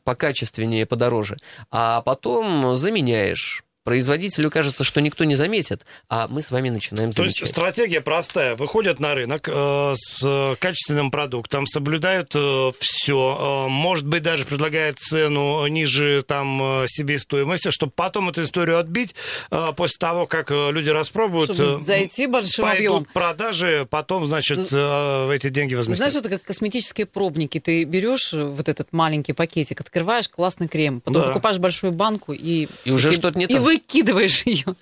покачественнее, 0.03 0.85
подороже, 0.85 1.37
а 1.71 2.01
потом 2.01 2.75
заменяешь. 2.75 3.62
Производителю 3.83 4.49
кажется, 4.49 4.85
что 4.85 5.01
никто 5.01 5.25
не 5.25 5.35
заметит, 5.35 5.81
а 6.09 6.27
мы 6.29 6.41
с 6.41 6.51
вами 6.51 6.69
начинаем 6.69 7.11
То 7.11 7.23
есть 7.23 7.35
замечать. 7.39 7.49
стратегия 7.49 7.99
простая. 7.99 8.55
Выходят 8.55 9.01
на 9.01 9.13
рынок 9.13 9.49
э, 9.51 9.93
с 9.97 10.55
качественным 10.59 11.11
продуктом, 11.11 11.67
соблюдают 11.67 12.33
все, 12.79 13.67
может 13.69 14.07
быть, 14.07 14.23
даже 14.23 14.45
предлагают 14.45 14.99
цену 14.99 15.67
ниже 15.67 16.23
там 16.25 16.83
э, 16.83 16.85
себестоимости, 16.87 17.71
чтобы 17.71 17.91
потом 17.93 18.29
эту 18.29 18.43
историю 18.43 18.79
отбить 18.79 19.15
э, 19.51 19.73
после 19.75 19.97
того, 19.99 20.27
как 20.27 20.49
э, 20.51 20.71
люди 20.71 20.87
распробуют. 20.89 21.53
Чтобы 21.53 21.81
э, 21.81 21.85
зайти 21.85 22.27
большим 22.27 22.63
пойдут 22.63 22.77
объемом. 22.87 23.07
продажи, 23.13 23.85
потом, 23.89 24.27
значит, 24.27 24.69
э, 24.71 25.31
эти 25.35 25.49
деньги 25.49 25.75
возместят. 25.75 25.97
Знаешь, 25.97 26.15
это 26.15 26.29
как 26.29 26.43
косметические 26.43 27.05
пробники. 27.05 27.59
Ты 27.59 27.83
берешь 27.83 28.31
вот 28.31 28.69
этот 28.69 28.93
маленький 28.93 29.33
пакетик, 29.33 29.81
открываешь 29.81 30.29
классный 30.29 30.69
крем, 30.69 31.01
потом 31.01 31.21
Да. 31.21 31.27
покупаешь 31.29 31.57
большую 31.57 31.91
банку 31.91 32.31
и... 32.31 32.69
И 32.85 32.91
уже 32.91 33.11
и- 33.11 33.13
что-то 33.13 33.37
не 33.37 33.43
И 33.45 33.47
так. 33.55 33.61
Выкидываешь 33.73 34.43
ее. 34.45 34.75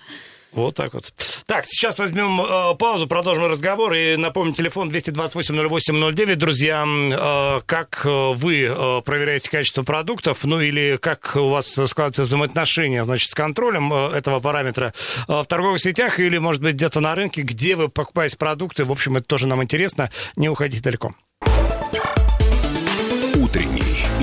Вот 0.52 0.74
так 0.74 0.92
вот. 0.92 1.14
Так, 1.46 1.64
сейчас 1.64 1.98
возьмем 1.98 2.38
э, 2.42 2.74
паузу, 2.76 3.06
продолжим 3.06 3.46
разговор. 3.46 3.94
И 3.94 4.16
напомню, 4.16 4.52
телефон 4.52 4.90
228-08-09. 4.90 6.34
Друзья, 6.34 6.84
э, 6.86 7.60
как 7.64 8.02
э, 8.04 8.32
вы 8.34 8.64
э, 8.64 9.00
проверяете 9.02 9.48
качество 9.48 9.82
продуктов, 9.82 10.44
ну 10.44 10.60
или 10.60 10.98
как 11.00 11.36
у 11.36 11.48
вас 11.48 11.68
складываются 11.68 12.22
взаимоотношения, 12.24 13.02
значит, 13.04 13.30
с 13.30 13.34
контролем 13.34 13.90
э, 13.94 14.10
этого 14.14 14.40
параметра 14.40 14.92
э, 15.26 15.32
в 15.32 15.46
торговых 15.46 15.80
сетях 15.80 16.20
или, 16.20 16.36
может 16.36 16.60
быть, 16.60 16.74
где-то 16.74 17.00
на 17.00 17.14
рынке, 17.14 17.40
где 17.40 17.74
вы 17.74 17.88
покупаете 17.88 18.36
продукты. 18.36 18.84
В 18.84 18.92
общем, 18.92 19.16
это 19.16 19.26
тоже 19.26 19.46
нам 19.46 19.62
интересно. 19.62 20.10
Не 20.36 20.50
уходите 20.50 20.82
далеко. 20.82 21.14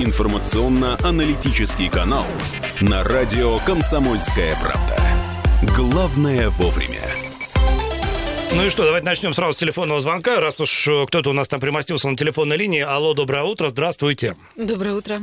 Информационно-аналитический 0.02 1.90
канал 1.90 2.24
на 2.80 3.02
радио 3.02 3.58
«Комсомольская 3.58 4.56
правда». 4.58 4.96
Главное 5.76 6.48
вовремя. 6.48 7.02
Ну 8.54 8.64
и 8.64 8.70
что, 8.70 8.84
давайте 8.84 9.04
начнем 9.04 9.34
сразу 9.34 9.52
с 9.52 9.56
телефонного 9.58 10.00
звонка, 10.00 10.40
раз 10.40 10.58
уж 10.58 10.88
э, 10.88 11.04
кто-то 11.06 11.28
у 11.28 11.32
нас 11.34 11.48
там 11.48 11.60
примостился 11.60 12.08
на 12.08 12.16
телефонной 12.16 12.56
линии. 12.56 12.80
Алло, 12.80 13.12
доброе 13.12 13.42
утро, 13.42 13.68
здравствуйте. 13.68 14.38
Доброе 14.56 14.94
утро. 14.94 15.20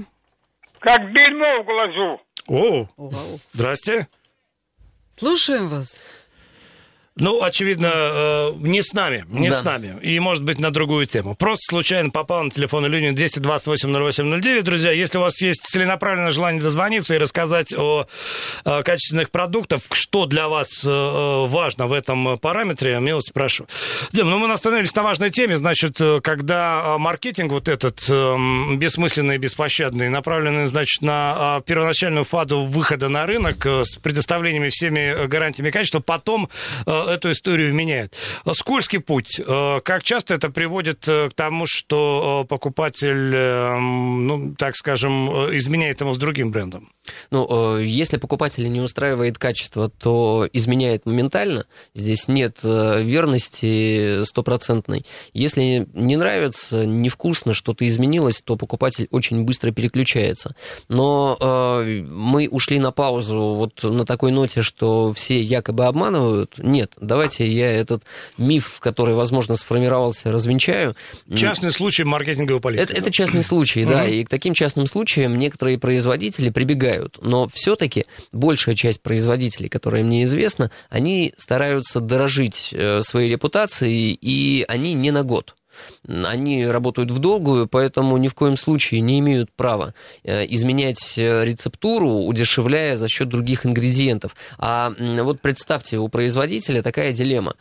Как 0.78 1.12
бельмо 1.12 1.64
в 1.64 1.66
глазу. 1.66 2.22
О, 2.46 2.88
Вау. 2.98 3.40
здрасте. 3.54 4.08
Слушаем 5.10 5.70
вас. 5.70 6.06
Ну, 7.20 7.42
очевидно, 7.42 7.90
э, 7.94 8.52
не 8.60 8.82
с 8.84 8.94
нами, 8.94 9.26
не 9.30 9.50
Да. 9.50 9.56
с 9.56 9.64
нами. 9.64 10.00
И, 10.02 10.20
может 10.20 10.44
быть, 10.44 10.60
на 10.60 10.72
другую 10.72 11.06
тему. 11.08 11.36
Просто 11.36 11.64
случайно 11.70 12.12
попал 12.12 12.44
на 12.44 12.52
телефонную 12.52 12.92
линию 12.92 13.14
228-08-09. 13.14 14.62
Друзья, 14.62 14.92
если 14.92 15.18
у 15.18 15.22
вас 15.22 15.42
есть 15.42 15.64
целенаправленное 15.64 16.32
желание 16.32 16.62
дозвониться 16.62 17.16
и 17.16 17.18
рассказать 17.18 17.74
о, 17.74 18.06
э, 18.66 18.84
качественных 18.84 19.32
продуктах, 19.32 19.82
что 19.92 20.26
для 20.28 20.48
вас 20.48 20.84
э, 20.86 21.46
важно 21.48 21.88
в 21.88 21.94
этом 21.94 22.38
параметре, 22.38 23.00
милости 23.00 23.32
прошу. 23.34 23.66
Дим, 24.12 24.30
ну 24.30 24.38
мы 24.38 24.52
остановились 24.54 24.94
на 24.96 25.04
важной 25.04 25.32
теме. 25.32 25.58
Значит, 25.58 26.00
когда 26.22 26.98
маркетинг 27.00 27.52
вот 27.52 27.68
этот 27.68 28.06
э, 28.10 28.36
бессмысленный, 28.76 29.38
беспощадный, 29.38 30.10
направленный, 30.10 30.68
значит, 30.68 31.02
на 31.02 31.62
первоначальную 31.66 32.26
фазу 32.26 32.64
выхода 32.66 33.10
на 33.10 33.26
рынок 33.26 33.66
с 33.66 33.96
предоставлениями 33.96 34.70
всеми 34.70 35.26
гарантиями 35.28 35.72
качества, 35.72 36.00
потом 36.00 36.50
эту 37.08 37.32
историю 37.32 37.74
меняет. 37.74 38.14
Скользкий 38.52 39.00
путь. 39.00 39.40
Э, 39.40 39.80
Как 39.84 40.04
часто 40.04 40.34
это 40.34 40.50
приводит 40.50 41.08
э, 41.08 41.30
к 41.30 41.34
тому, 41.34 41.66
что 41.68 42.44
э, 42.44 42.48
покупатель, 42.48 43.34
э, 43.34 43.78
ну, 43.78 44.56
так 44.56 44.76
скажем, 44.76 45.30
изменяет 45.58 46.02
ему 46.02 46.14
с 46.14 46.18
другим 46.18 46.52
брендом? 46.52 46.90
Ну, 47.32 47.78
если 47.78 48.18
покупателя 48.18 48.68
не 48.68 48.82
устраивает 48.82 49.38
качество, 49.38 49.90
то 49.90 50.48
изменяет 50.52 51.06
моментально. 51.06 51.66
Здесь 51.96 52.28
нет 52.28 52.60
верности 52.64 54.26
стопроцентной. 54.26 55.06
Если 55.34 55.88
не 55.94 56.18
нравится, 56.18 56.86
невкусно, 56.86 57.54
что-то 57.54 57.88
изменилось, 57.88 58.42
то 58.42 58.58
покупатель 58.58 59.08
очень 59.12 59.44
быстро 59.44 59.72
переключается. 59.72 60.54
Но 60.90 61.38
мы 61.86 62.50
ушли 62.50 62.78
на 62.80 62.92
паузу 62.92 63.40
вот 63.56 63.84
на 63.84 64.06
такой 64.06 64.34
ноте, 64.34 64.62
что 64.62 65.14
все 65.14 65.42
якобы 65.42 65.86
обманывают. 65.86 66.56
Нет, 66.58 66.97
давайте 67.00 67.48
я 67.48 67.72
этот 67.72 68.04
миф, 68.38 68.80
который, 68.80 69.16
возможно, 69.16 69.56
сформировался, 69.56 70.32
развенчаю. 70.32 70.96
Частный 71.36 71.72
случай 71.72 72.04
маркетинговой 72.04 72.62
политики. 72.62 72.84
Это, 72.84 72.96
это 72.96 73.12
частный 73.12 73.44
случай, 73.44 73.86
да, 73.86 74.08
и 74.08 74.24
к 74.24 74.30
таким 74.30 74.54
частным 74.54 74.88
случаям 74.88 75.38
некоторые 75.38 75.78
производители 75.78 76.50
прибегают. 76.50 77.20
Но 77.22 77.48
все-таки 77.48 78.06
большая 78.32 78.76
часть 78.76 79.02
производителей, 79.02 79.70
которая 79.70 80.04
мне 80.04 80.24
известна, 80.24 80.72
они 80.90 81.34
стараются 81.38 82.00
дорожить 82.00 82.70
э, 82.72 83.02
своей 83.02 83.30
репутацией, 83.30 84.14
и 84.14 84.66
они 84.68 84.94
не 84.94 85.12
на 85.12 85.24
год. 85.24 85.57
Они 86.08 86.66
работают 86.66 87.12
в 87.12 87.20
долгую, 87.20 87.68
поэтому 87.68 88.18
ни 88.18 88.28
в 88.28 88.36
коем 88.36 88.58
случае 88.58 89.02
не 89.02 89.20
имеют 89.20 89.52
права 89.52 89.94
э, 90.24 90.46
изменять 90.48 91.18
э, 91.18 91.46
рецептуру, 91.46 92.24
удешевляя 92.26 92.96
за 92.96 93.08
счет 93.08 93.30
других 93.30 93.66
ингредиентов. 93.66 94.36
А 94.58 94.94
вот 95.00 95.42
представьте, 95.42 95.98
у 95.98 96.08
производителя 96.08 96.82
такая 96.82 97.12
дилемма. 97.12 97.56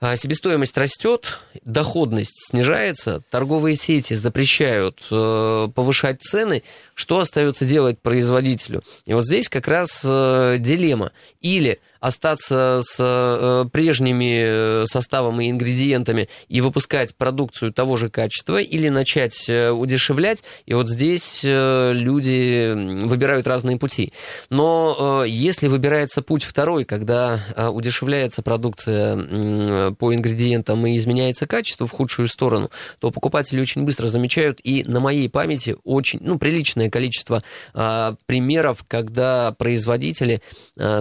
А, 0.00 0.14
Себестоимость 0.14 0.78
растет, 0.78 1.40
доходность 1.64 2.50
снижается, 2.50 3.20
торговые 3.30 3.74
сети 3.74 4.14
запрещают 4.14 5.02
э, 5.10 5.68
повышать 5.74 6.22
цены. 6.22 6.62
Что 6.94 7.18
остается 7.18 7.64
делать 7.64 7.98
производителю? 7.98 8.84
И 9.06 9.14
вот 9.14 9.26
здесь 9.26 9.48
как 9.48 9.66
раз 9.66 10.02
э, 10.04 10.56
дилемма. 10.60 11.10
Или 11.40 11.80
остаться 12.00 12.80
с 12.82 12.96
э, 12.98 13.68
прежними 13.70 14.86
составом 14.86 15.40
и 15.40 15.50
ингредиентами 15.50 16.28
и 16.48 16.60
выпускать 16.60 17.16
продукцию 17.16 17.72
того 17.72 17.96
же 17.96 18.10
качества, 18.10 18.60
или 18.60 18.88
начать 18.88 19.48
удешевлять. 19.48 20.42
И 20.66 20.74
вот 20.74 20.88
здесь 20.88 21.40
люди 21.42 22.72
выбирают 23.04 23.46
разные 23.46 23.78
пути. 23.78 24.12
Но 24.50 25.24
если 25.26 25.68
выбирается 25.68 26.22
путь 26.22 26.44
второй, 26.44 26.84
когда 26.84 27.40
удешевляется 27.72 28.42
продукция 28.42 29.92
по 29.92 30.14
ингредиентам 30.14 30.86
и 30.86 30.96
изменяется 30.96 31.46
качество 31.46 31.86
в 31.86 31.92
худшую 31.92 32.28
сторону, 32.28 32.70
то 33.00 33.10
покупатели 33.10 33.60
очень 33.60 33.84
быстро 33.84 34.06
замечают, 34.06 34.60
и 34.62 34.84
на 34.84 35.00
моей 35.00 35.28
памяти 35.28 35.76
очень, 35.84 36.20
ну, 36.22 36.38
приличное 36.38 36.90
количество 36.90 37.42
а, 37.74 38.14
примеров, 38.26 38.84
когда 38.86 39.52
производители 39.58 40.40
а, 40.78 41.00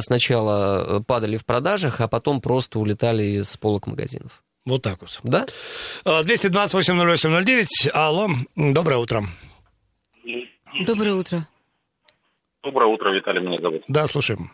сначала 0.87 1.01
падали 1.01 1.37
в 1.37 1.45
продажах, 1.45 2.01
а 2.01 2.07
потом 2.07 2.41
просто 2.41 2.79
улетали 2.79 3.41
с 3.41 3.57
полок 3.57 3.87
магазинов. 3.87 4.43
Вот 4.65 4.81
так 4.81 4.99
вот. 5.01 5.19
Да? 5.23 5.45
228-08-09. 6.05 7.89
Алло, 7.93 8.27
доброе 8.55 8.97
утро. 8.97 9.23
Доброе 10.85 11.13
утро. 11.13 11.47
Доброе 12.63 12.87
утро, 12.87 13.11
Виталий 13.11 13.41
меня 13.41 13.57
зовут. 13.57 13.83
Да, 13.87 14.07
слушаем. 14.07 14.51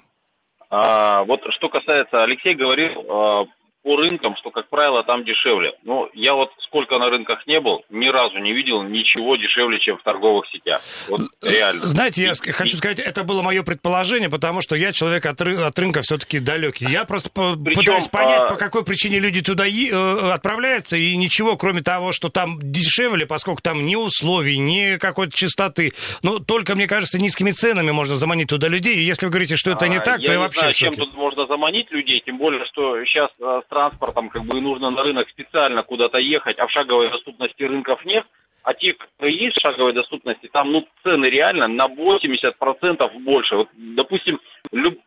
А, 0.69 1.23
вот 1.23 1.41
что 1.57 1.69
касается, 1.69 2.21
Алексей 2.23 2.55
говорил 2.55 2.91
а, 3.09 3.45
по 3.83 3.97
рынкам, 3.97 4.35
что, 4.37 4.49
как 4.49 4.69
правило, 4.69 5.03
там 5.03 5.25
дешевле. 5.25 5.73
Но 5.83 6.09
я 6.13 6.33
вот 6.33 6.49
сколько 6.67 6.97
на 6.97 7.09
рынках 7.09 7.45
не 7.45 7.59
был, 7.59 7.83
ни 7.89 8.07
разу 8.07 8.39
не 8.39 8.53
видел 8.53 8.81
ничего 8.81 9.35
дешевле, 9.35 9.79
чем 9.79 9.97
в 9.97 10.03
торговых 10.03 10.45
сетях. 10.51 10.81
Вот 11.09 11.21
реально. 11.41 11.85
Знаете, 11.85 12.23
я 12.23 12.33
хочу 12.53 12.77
сказать, 12.77 12.99
это 12.99 13.23
было 13.23 13.41
мое 13.41 13.61
предположение, 13.63 14.29
потому 14.29 14.61
что 14.61 14.75
я 14.75 14.91
человек 14.93 15.25
от, 15.25 15.39
ры- 15.41 15.61
от 15.61 15.77
рынка 15.77 16.01
все-таки 16.01 16.39
далекий. 16.39 16.85
Я 16.89 17.03
просто 17.03 17.29
Причем, 17.29 17.81
пытаюсь 17.81 18.07
понять, 18.07 18.43
а... 18.43 18.49
по 18.49 18.55
какой 18.55 18.85
причине 18.85 19.19
люди 19.19 19.41
туда 19.41 19.65
е- 19.65 19.91
э, 19.91 20.31
отправляются, 20.31 20.95
и 20.95 21.15
ничего, 21.15 21.57
кроме 21.57 21.81
того, 21.81 22.13
что 22.13 22.29
там 22.29 22.57
дешевле, 22.61 23.25
поскольку 23.25 23.61
там 23.61 23.85
ни 23.85 23.95
условий, 23.95 24.57
ни 24.57 24.97
какой-то 24.97 25.35
чистоты. 25.35 25.91
Но 26.21 26.39
только, 26.39 26.75
мне 26.75 26.87
кажется, 26.87 27.19
низкими 27.19 27.51
ценами 27.51 27.91
можно 27.91 28.15
заманить 28.15 28.49
туда 28.49 28.69
людей. 28.69 28.95
И 28.95 29.01
если 29.01 29.25
вы 29.25 29.31
говорите, 29.31 29.57
что 29.57 29.71
это 29.71 29.87
не 29.89 29.99
так, 29.99 30.21
я 30.21 30.25
то 30.25 30.31
я 30.31 30.37
не 30.37 30.43
вообще 30.43 30.59
знаю, 30.59 30.73
чем 30.73 30.95
тут 30.95 31.13
можно 31.13 31.45
заманить 31.47 31.91
людей, 31.91 32.21
тем 32.25 32.37
более, 32.37 32.65
что 32.67 33.03
сейчас 33.05 33.29
э, 33.39 33.61
транспортом 33.73 34.29
как 34.29 34.43
бы 34.43 34.61
нужно 34.61 34.89
на 34.89 35.03
рынок 35.03 35.27
специально 35.29 35.83
куда-то 35.83 36.19
ехать, 36.19 36.59
а 36.59 36.67
в 36.67 36.71
шаговой 36.71 37.09
доступности 37.09 37.63
рынков 37.63 38.05
нет, 38.05 38.25
а 38.63 38.73
те, 38.73 38.93
которые 38.93 39.37
есть 39.37 39.57
в 39.57 39.65
шаговой 39.65 39.93
доступности, 39.93 40.47
там 40.51 40.71
ну, 40.71 40.87
цены 41.03 41.25
реально 41.25 41.67
на 41.67 41.85
80% 41.85 43.19
больше. 43.19 43.55
Вот, 43.55 43.69
допустим, 43.73 44.39
люб... 44.71 44.99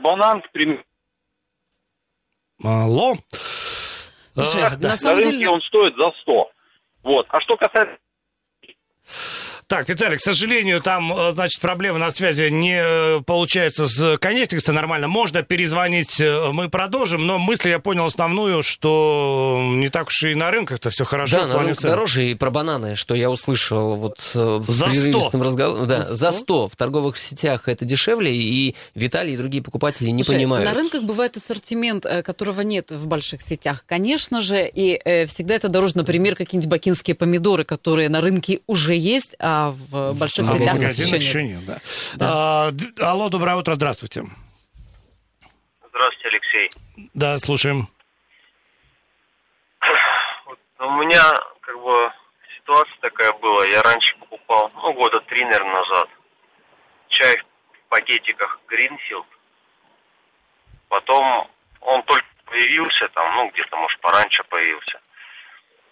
банан, 0.00 0.42
к 0.42 0.50
примеру, 0.50 0.82
Алло. 2.64 3.14
Слушай, 4.34 4.62
а, 4.66 4.70
на, 4.78 4.96
самом 4.96 5.16
на 5.16 5.22
рынке 5.22 5.38
деле... 5.38 5.50
он 5.50 5.60
стоит 5.62 5.94
за 5.96 6.12
100. 6.22 6.50
Вот. 7.02 7.26
А 7.28 7.40
что 7.40 7.56
касается 7.56 7.98
так, 9.72 9.88
Виталий, 9.88 10.18
к 10.18 10.20
сожалению, 10.20 10.82
там, 10.82 11.10
э, 11.18 11.32
значит, 11.32 11.58
проблема 11.58 11.98
на 11.98 12.10
связи 12.10 12.50
не 12.50 12.78
э, 12.78 13.22
получается 13.24 13.86
с 13.86 14.18
коннектикса 14.18 14.74
нормально. 14.74 15.08
Можно 15.08 15.42
перезвонить, 15.42 16.20
э, 16.20 16.50
мы 16.52 16.68
продолжим, 16.68 17.26
но 17.26 17.38
мысль 17.38 17.70
я 17.70 17.78
понял 17.78 18.04
основную, 18.04 18.62
что 18.62 19.58
не 19.72 19.88
так 19.88 20.08
уж 20.08 20.24
и 20.24 20.34
на 20.34 20.50
рынках-то 20.50 20.90
все 20.90 21.06
хорошо. 21.06 21.36
Да, 21.36 21.46
на 21.46 21.58
рынках 21.60 21.78
цен. 21.78 21.90
дороже, 21.90 22.22
и 22.26 22.34
про 22.34 22.50
бананы, 22.50 22.96
что 22.96 23.14
я 23.14 23.30
услышал 23.30 23.96
вот 23.96 24.18
в 24.34 24.70
за 24.70 24.90
прерывистом 24.90 25.40
разговоре. 25.40 25.86
Да, 25.86 26.02
за 26.02 26.32
100. 26.32 26.68
В 26.68 26.76
торговых 26.76 27.16
сетях 27.16 27.66
это 27.66 27.86
дешевле, 27.86 28.30
и 28.30 28.76
Виталий 28.94 29.32
и 29.32 29.36
другие 29.38 29.62
покупатели 29.62 30.10
не 30.10 30.22
Слушай, 30.22 30.36
понимают. 30.36 30.68
На 30.68 30.74
рынках 30.74 31.04
бывает 31.04 31.38
ассортимент, 31.38 32.04
которого 32.26 32.60
нет 32.60 32.90
в 32.90 33.06
больших 33.06 33.40
сетях, 33.40 33.86
конечно 33.88 34.42
же, 34.42 34.70
и 34.70 35.00
всегда 35.26 35.54
это 35.54 35.68
дороже, 35.68 35.96
например, 35.96 36.36
какие-нибудь 36.36 36.68
бакинские 36.68 37.14
помидоры, 37.14 37.64
которые 37.64 38.10
на 38.10 38.20
рынке 38.20 38.60
уже 38.66 38.94
есть, 38.94 39.34
а 39.38 39.61
в 39.70 40.18
больших 40.18 40.48
а 40.48 40.58
сетях 40.58 40.98
еще, 40.98 41.16
еще 41.16 41.42
нет. 41.42 41.64
Да. 41.66 41.78
Да. 42.16 42.26
А, 43.00 43.10
алло, 43.10 43.28
доброе 43.28 43.56
утро, 43.56 43.74
здравствуйте. 43.74 44.24
Здравствуйте, 45.88 46.28
Алексей. 46.28 46.70
Да, 47.14 47.38
слушаем. 47.38 47.88
У 50.78 50.90
меня 50.90 51.22
как 51.60 51.80
бы 51.80 52.10
ситуация 52.56 52.96
такая 53.00 53.32
была. 53.34 53.64
Я 53.66 53.82
раньше 53.82 54.16
покупал, 54.18 54.70
ну, 54.74 54.92
года 54.94 55.20
три, 55.28 55.44
наверное, 55.44 55.74
назад, 55.74 56.08
чай 57.08 57.36
в 57.72 57.88
пакетиках 57.88 58.60
Greenfield. 58.68 59.26
Потом 60.88 61.48
он 61.80 62.02
только 62.02 62.26
появился 62.46 63.08
там, 63.14 63.36
ну, 63.36 63.50
где-то, 63.50 63.76
может, 63.76 64.00
пораньше 64.00 64.42
появился. 64.44 65.00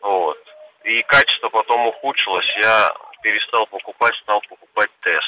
Вот. 0.03 0.39
И 0.85 1.03
качество 1.03 1.49
потом 1.49 1.87
ухудшилось. 1.87 2.47
Я 2.63 2.91
перестал 3.23 3.67
покупать, 3.67 4.15
стал 4.23 4.41
покупать 4.49 4.91
ТЭС. 5.01 5.25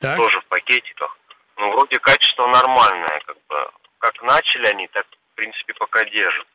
Так. 0.00 0.16
Тоже 0.16 0.40
в 0.40 0.46
пакетиках. 0.46 1.16
Ну, 1.56 1.70
вроде 1.72 1.98
качество 1.98 2.46
нормальное, 2.46 3.20
как 3.26 3.36
бы. 3.48 3.70
Как 3.98 4.22
начали 4.22 4.66
они, 4.68 4.86
так, 4.88 5.06
в 5.32 5.34
принципе, 5.34 5.74
пока 5.74 6.04
держат. 6.04 6.46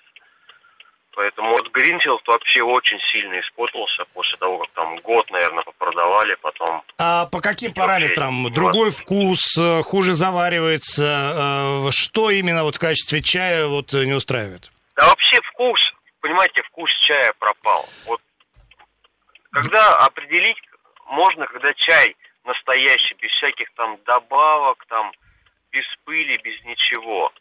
Поэтому 1.15 1.51
вот 1.51 1.72
Гринфилд 1.72 2.27
вообще 2.27 2.63
очень 2.63 2.98
сильно 3.12 3.39
испортился 3.39 4.03
после 4.13 4.38
того, 4.38 4.60
как 4.60 4.72
там 4.72 4.96
год, 5.01 5.29
наверное, 5.29 5.63
попродавали, 5.63 6.35
потом... 6.42 6.81
А 6.98 7.27
по 7.27 7.40
каким 7.40 7.74
параметрам? 7.74 8.51
Другой 8.51 8.92
вкус, 8.92 9.57
э, 9.59 9.83
хуже 9.83 10.14
заваривается? 10.14 11.85
Э, 11.85 11.92
что 11.92 12.31
именно 12.31 12.64
вот 12.64 12.77
в 12.77 12.79
качестве 12.79 13.22
чая 13.22 13.68
вот 13.68 13.94
не 13.94 14.14
устраивает? 14.14 14.72
Да 14.96 15.07
вообще 15.07 15.37
вкус, 15.51 15.79
понимаете, 16.22 16.64
вкус 16.64 16.90
чая 17.05 17.31
пропал. 17.37 17.85
Вот 18.07 18.20
когда 19.53 19.96
определить 19.98 20.57
можно, 21.05 21.46
когда 21.46 21.74
чай 21.75 22.16
настоящий, 22.44 23.16
без 23.22 23.31
всяких 23.31 23.72
там 23.75 23.98
добавок, 24.05 24.83
там, 24.87 25.11
без 25.72 25.85
пыли, 26.03 26.37
без 26.37 26.63
ничего. 26.66 27.31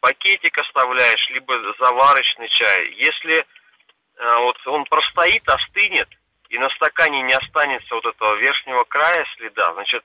Пакетик 0.00 0.56
оставляешь, 0.56 1.30
либо 1.30 1.54
заварочный 1.78 2.48
чай. 2.48 2.92
Если 2.94 3.40
э, 3.40 4.36
вот 4.38 4.56
он 4.66 4.84
простоит, 4.84 5.46
остынет, 5.48 6.08
и 6.48 6.58
на 6.58 6.68
стакане 6.70 7.22
не 7.22 7.34
останется 7.34 7.94
вот 7.94 8.06
этого 8.06 8.36
верхнего 8.36 8.84
края 8.84 9.26
следа, 9.36 9.74
значит, 9.74 10.04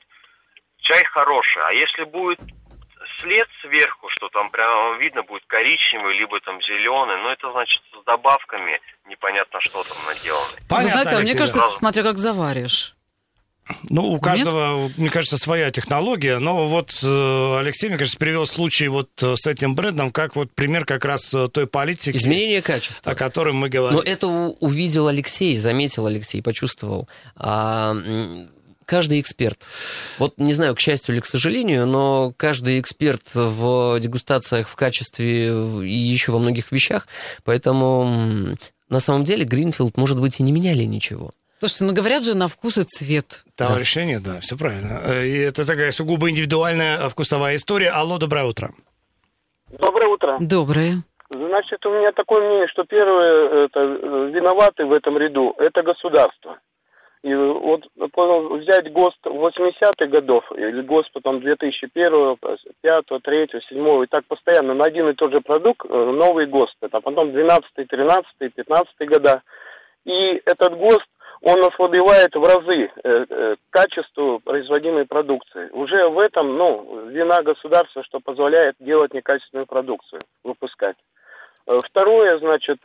чай 0.80 1.06
хороший. 1.06 1.64
А 1.64 1.72
если 1.72 2.04
будет 2.04 2.40
след 3.20 3.48
сверху, 3.62 4.08
что 4.10 4.30
там 4.30 4.50
прям 4.50 5.00
видно 5.00 5.24
будет 5.24 5.44
коричневый, 5.48 6.18
либо 6.18 6.40
там 6.42 6.62
зеленый, 6.62 7.18
но 7.22 7.32
это 7.32 7.52
значит 7.52 7.82
с 7.92 8.06
добавками 8.06 8.80
непонятно 9.08 9.60
что 9.62 9.84
там 9.84 9.98
наделано. 10.08 10.58
Понятно, 10.70 10.78
Вы 10.78 10.90
знаете, 10.90 11.16
а 11.16 11.20
мне 11.20 11.34
кажется, 11.34 11.60
это 11.60 11.72
смотря 11.72 12.04
как 12.04 12.18
заваришь. 12.18 12.96
Ну, 13.90 14.12
у 14.12 14.20
каждого, 14.20 14.84
Нет? 14.84 14.98
мне 14.98 15.10
кажется, 15.10 15.38
своя 15.38 15.72
технология, 15.72 16.38
но 16.38 16.68
вот 16.68 16.92
э, 17.02 17.58
Алексей, 17.60 17.88
мне 17.88 17.98
кажется, 17.98 18.20
привел 18.20 18.46
случай 18.46 18.90
вот 18.90 19.10
э, 19.22 19.36
с 19.38 19.48
этим 19.48 19.74
брендом, 19.74 20.12
как 20.12 20.36
вот 20.36 20.52
пример 20.52 20.84
как 20.84 21.06
раз 21.06 21.34
э, 21.34 21.48
той 21.48 21.66
политики. 21.66 22.18
Изменение 22.18 22.62
качества. 22.62 23.14
О 23.14 23.16
котором 23.16 23.56
мы 23.56 23.70
говорим. 23.70 24.00
Но 24.00 24.04
это 24.04 24.28
увидел 24.28 25.08
Алексей, 25.08 25.56
заметил 25.56 26.08
Алексей, 26.08 26.42
почувствовал. 26.42 27.08
А, 27.38 27.94
каждый 28.86 29.20
эксперт. 29.20 29.60
Вот 30.20 30.38
не 30.38 30.54
знаю, 30.54 30.76
к 30.76 30.80
счастью 30.80 31.16
или 31.16 31.22
к 31.22 31.26
сожалению, 31.26 31.86
но 31.86 32.34
каждый 32.38 32.80
эксперт 32.80 33.22
в 33.34 34.00
дегустациях 34.00 34.68
в 34.68 34.76
качестве 34.76 35.48
и 35.48 35.94
еще 35.94 36.32
во 36.32 36.40
многих 36.40 36.72
вещах. 36.72 37.08
Поэтому 37.44 38.56
на 38.90 39.00
самом 39.00 39.24
деле 39.24 39.46
Гринфилд, 39.46 39.98
может 39.98 40.20
быть, 40.20 40.40
и 40.40 40.44
не 40.44 40.52
меняли 40.52 40.84
ничего. 40.84 41.32
Слушайте, 41.60 41.86
ну 41.86 41.94
говорят 41.94 42.24
же 42.24 42.36
на 42.36 42.48
вкус 42.50 42.78
и 42.78 42.84
цвет. 42.84 43.46
Там 43.56 43.74
да. 43.74 43.80
решение, 43.80 44.20
да, 44.20 44.42
все 44.42 44.58
правильно. 44.58 45.24
И 45.24 45.38
это 45.38 45.66
такая 45.66 45.92
сугубо 45.92 46.30
индивидуальная 46.30 47.08
вкусовая 47.08 47.56
история. 47.56 47.92
Алло, 47.92 48.18
доброе 48.18 48.44
утро. 48.44 48.74
Доброе 49.80 50.08
утро. 50.08 50.38
Доброе. 50.42 51.04
Значит, 51.30 51.84
у 51.86 51.90
меня 51.90 52.12
такое 52.12 52.46
мнение, 52.46 52.68
что 52.68 52.84
первые 52.84 53.66
это, 53.66 53.80
виноваты 53.80 54.86
в 54.86 54.92
этом 54.92 55.18
ряду– 55.18 55.56
это 55.58 55.82
государство. 55.82 56.60
И 57.24 57.34
вот 57.34 57.88
взять 57.96 58.92
ГОСТ 58.92 59.26
80-х 59.26 60.08
годов, 60.08 60.44
или 60.58 60.82
ГОСТ 60.82 61.14
потом 61.14 61.40
2001, 61.40 62.38
5, 62.82 63.06
3, 63.24 63.50
7, 63.70 64.04
и 64.04 64.08
так 64.08 64.26
постоянно 64.26 64.74
на 64.74 64.84
один 64.84 65.08
и 65.08 65.14
тот 65.14 65.32
же 65.32 65.40
продукт 65.40 65.86
э, 65.90 65.94
новый 65.94 66.48
ГОСТ. 66.48 66.76
Это 66.82 67.00
потом 67.00 67.32
12, 67.32 67.64
13, 67.88 68.54
15 68.54 69.08
года. 69.08 69.42
И 70.04 70.42
этот 70.46 70.78
ГОСТ, 70.78 71.08
он 71.44 71.64
ослабевает 71.64 72.36
в 72.36 72.44
разы 72.44 72.92
э, 73.04 73.26
э, 73.30 73.56
качеству 73.70 74.40
производимой 74.40 75.06
продукции. 75.06 75.70
Уже 75.72 76.10
в 76.10 76.20
этом, 76.20 76.58
ну, 76.58 77.08
вина 77.08 77.42
государства, 77.42 78.04
что 78.04 78.20
позволяет 78.20 78.76
делать 78.80 79.14
некачественную 79.14 79.66
продукцию, 79.66 80.20
выпускать. 80.44 80.98
Э, 81.68 81.78
второе, 81.86 82.38
значит, 82.40 82.80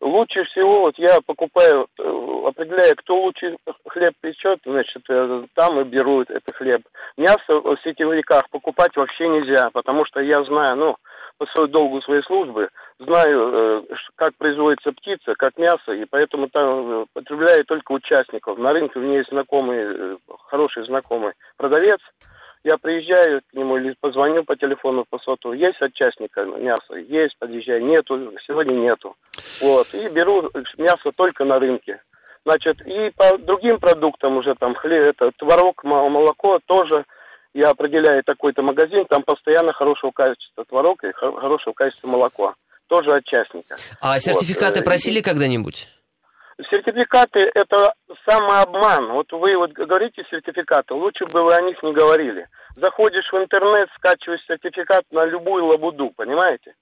лучше 0.00 0.44
всего, 0.44 0.80
вот 0.80 0.98
я 0.98 1.18
покупаю 1.24 1.86
э, 1.98 2.42
определяю, 2.46 2.94
кто 2.96 3.20
лучше 3.22 3.56
хлеб 3.88 4.14
печет, 4.20 4.60
значит, 4.64 5.02
э, 5.08 5.44
там 5.54 5.80
и 5.80 5.84
берут 5.84 6.30
этот 6.30 6.54
хлеб. 6.54 6.82
Мясо 7.16 7.60
в 7.60 7.76
сетевиках 7.84 8.48
покупать 8.50 8.96
вообще 8.96 9.28
нельзя, 9.28 9.70
потому 9.72 10.04
что 10.04 10.20
я 10.20 10.42
знаю, 10.44 10.76
ну, 10.76 10.96
по 11.38 11.46
своему 11.46 11.72
долгу 11.72 12.02
своей 12.02 12.22
службы, 12.22 12.68
знаю, 12.98 13.50
э, 13.52 13.94
как 14.16 14.36
производится 14.36 14.92
птица, 14.92 15.34
как 15.38 15.58
мясо, 15.58 15.92
и 15.92 16.04
поэтому 16.04 16.48
там 16.48 17.06
потребляю 17.12 17.64
только 17.64 17.92
участников. 17.92 18.58
На 18.58 18.72
рынке 18.72 18.98
у 18.98 19.02
меня 19.02 19.18
есть 19.18 19.30
знакомый, 19.30 20.18
хороший 20.48 20.84
знакомый 20.86 21.32
продавец, 21.56 22.00
я 22.66 22.76
приезжаю 22.78 23.42
к 23.48 23.54
нему 23.54 23.76
или 23.76 23.94
позвоню 24.00 24.42
по 24.44 24.56
телефону 24.56 25.04
по 25.08 25.18
соту. 25.20 25.52
Есть 25.52 25.80
от 25.80 25.94
частника 25.94 26.44
мясо? 26.44 26.94
Есть, 26.96 27.38
подъезжаю. 27.38 27.84
Нету, 27.84 28.32
сегодня 28.44 28.74
нету. 28.74 29.14
Вот. 29.60 29.86
И 29.94 30.08
беру 30.08 30.50
мясо 30.76 31.12
только 31.16 31.44
на 31.44 31.60
рынке. 31.60 32.00
Значит, 32.44 32.80
и 32.84 33.10
по 33.16 33.38
другим 33.38 33.78
продуктам 33.78 34.36
уже 34.36 34.54
там 34.56 34.74
хлеб, 34.74 35.14
это 35.16 35.30
творог, 35.38 35.84
мо- 35.84 36.08
молоко 36.08 36.58
тоже 36.66 37.04
я 37.54 37.70
определяю 37.70 38.22
такой-то 38.24 38.62
магазин, 38.62 39.04
там 39.08 39.22
постоянно 39.22 39.72
хорошего 39.72 40.10
качества 40.10 40.64
творог 40.64 41.02
и 41.04 41.12
хо- 41.12 41.32
хорошего 41.32 41.72
качества 41.72 42.08
молоко. 42.08 42.54
Тоже 42.88 43.14
от 43.14 43.24
частника. 43.24 43.76
А 44.00 44.18
сертификаты 44.18 44.80
э, 44.80 44.82
просили 44.84 45.20
когда-нибудь? 45.20 45.88
Сертификаты– 46.70 47.50
это 47.54 47.92
самообман. 48.26 49.12
Вот 49.12 49.30
вы 49.32 49.56
вот 49.56 49.72
говорите 49.72 50.24
сертификаты, 50.30 50.94
лучше 50.94 51.26
бы 51.26 51.42
вы 51.42 51.54
о 51.54 51.60
них 51.60 51.82
не 51.82 51.92
говорили. 51.92 52.48
Заходишь 52.76 53.30
в 53.30 53.36
интернет, 53.36 53.88
скачиваешь 53.96 54.44
сертификат 54.46 55.04
на 55.10 55.26
любую 55.26 55.66
лабуду, 55.66 56.12
понимаете? 56.16 56.74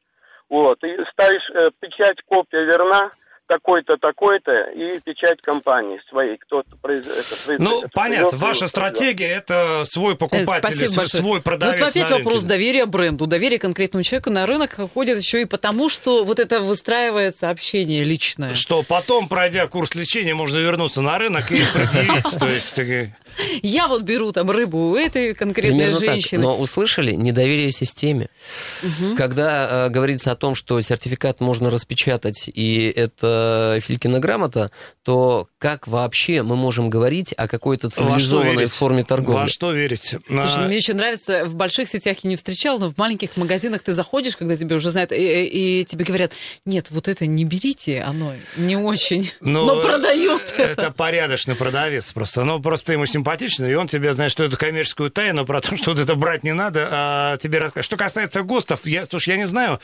Вот, 0.49 0.83
и 0.85 0.97
ставишь 1.13 1.51
э, 1.51 1.71
печать, 1.81 2.19
копия 2.27 2.65
верна, 2.65 3.11
такой-то, 3.47 3.97
такой-то, 3.97 4.53
и 4.75 4.99
печать 5.01 5.41
компании 5.43 6.01
своей, 6.09 6.37
кто-то 6.39 6.77
произ... 6.81 7.03
это, 7.03 7.35
произ- 7.47 7.59
Ну, 7.59 7.81
это 7.81 7.89
понятно, 7.93 8.29
производство 8.31 8.47
ваша 8.47 8.69
стратегия 8.69 9.29
это 9.29 9.83
свой 9.85 10.17
покупатель, 10.17 10.47
Спасибо 10.61 10.87
свой, 10.87 10.97
большое. 10.97 11.23
свой 11.23 11.37
Ну, 11.39 11.43
продавец. 11.43 11.75
это 11.75 11.85
опять 11.87 11.95
на 11.97 12.09
рынке. 12.09 12.25
вопрос 12.25 12.43
доверия 12.45 12.87
бренду, 12.87 13.27
доверия 13.27 13.59
конкретному 13.59 14.03
человеку 14.03 14.31
на 14.31 14.47
рынок 14.47 14.77
ходит 14.95 15.19
еще 15.19 15.43
и 15.43 15.45
потому, 15.45 15.89
что 15.89 16.25
вот 16.25 16.39
это 16.39 16.61
выстраивается 16.61 17.51
общение 17.51 18.05
личное. 18.05 18.55
Что 18.55 18.83
потом, 18.83 19.29
пройдя 19.29 19.67
курс 19.67 19.95
лечения, 19.95 20.35
можно 20.35 20.59
вернуться 20.59 21.03
на 21.03 21.19
рынок 21.19 21.51
и 21.53 21.57
предъявить. 21.73 22.39
То 22.39 22.47
есть, 22.49 22.79
э, 22.79 23.15
Я 23.63 23.89
вот 23.89 24.03
беру 24.03 24.33
там 24.33 24.51
рыбу 24.51 24.91
у 24.91 24.97
этой 24.97 25.35
конкретной 25.35 25.79
Примерно 25.79 26.01
так. 26.01 26.11
женщины. 26.11 26.43
Но 26.43 26.59
услышали 26.59 27.13
недоверие 27.13 27.73
системе. 27.73 28.29
Когда 29.17 29.87
э, 29.87 29.91
говорится 29.91 30.33
о 30.33 30.37
том, 30.37 30.55
что 30.55 30.81
сертификат 30.81 31.41
можно 31.41 31.71
распечатать, 31.71 32.49
и 32.53 32.93
это 32.95 33.79
Филькина 33.83 34.21
грамота, 34.21 34.71
то 35.03 35.49
как 35.59 35.87
вообще 35.87 36.43
мы 36.43 36.57
можем 36.57 36.91
говорить 36.91 37.33
о 37.37 37.49
какой-то 37.49 37.91
цивилизованной 37.91 38.67
форме 38.67 39.05
торговли? 39.05 39.43
Во 39.43 39.49
что 39.49 39.73
верить? 39.73 40.15
Слушай, 40.27 40.65
А, 40.65 40.67
мне 40.67 40.77
еще 40.77 40.95
нравится, 40.95 41.45
в 41.45 41.55
больших 41.55 41.89
сетях 41.89 42.19
я 42.23 42.31
не 42.31 42.37
встречала, 42.37 42.79
но 42.79 42.91
в 42.91 42.99
маленьких 42.99 43.37
магазинах 43.37 43.83
ты 43.83 43.93
заходишь, 43.93 44.37
когда 44.37 44.57
тебе 44.57 44.77
уже 44.77 44.91
знают, 44.91 45.13
и, 45.13 45.45
и 45.81 45.85
тебе 45.85 46.05
говорят, 46.05 46.33
нет, 46.65 46.89
вот 46.91 47.09
это 47.09 47.27
не 47.27 47.45
берите, 47.45 48.01
оно 48.03 48.33
не 48.57 48.77
очень, 48.77 49.31
Ну, 49.41 49.65
но 49.65 49.81
продает 49.81 50.55
э, 50.57 50.63
это. 50.63 50.83
Это 50.83 50.91
порядочный 50.91 51.55
продавец 51.55 52.13
просто. 52.13 52.45
Ну, 52.45 52.61
просто 52.61 52.93
ему 52.93 53.07
симпатично, 53.25 53.65
и 53.65 53.75
он 53.75 53.89
тебе, 53.89 54.13
знает, 54.13 54.31
что 54.31 54.45
это 54.45 54.57
коммерческую 54.57 55.11
тайну, 55.11 55.47
про 55.47 55.61
то, 55.63 55.77
что 55.77 55.93
вот 55.93 55.99
это 55.99 56.15
брать 56.15 56.45
не 56.45 56.53
надо, 56.53 56.89
а 56.91 57.37
тебе 57.39 57.59
расскажет. 57.59 57.87
Что 57.87 57.97
касается 57.97 58.43
ГОСТов, 58.43 58.85
я, 58.85 59.07
слушай, 59.07 59.31
я 59.31 59.37
не 59.39 59.47
знаю, 59.47 59.81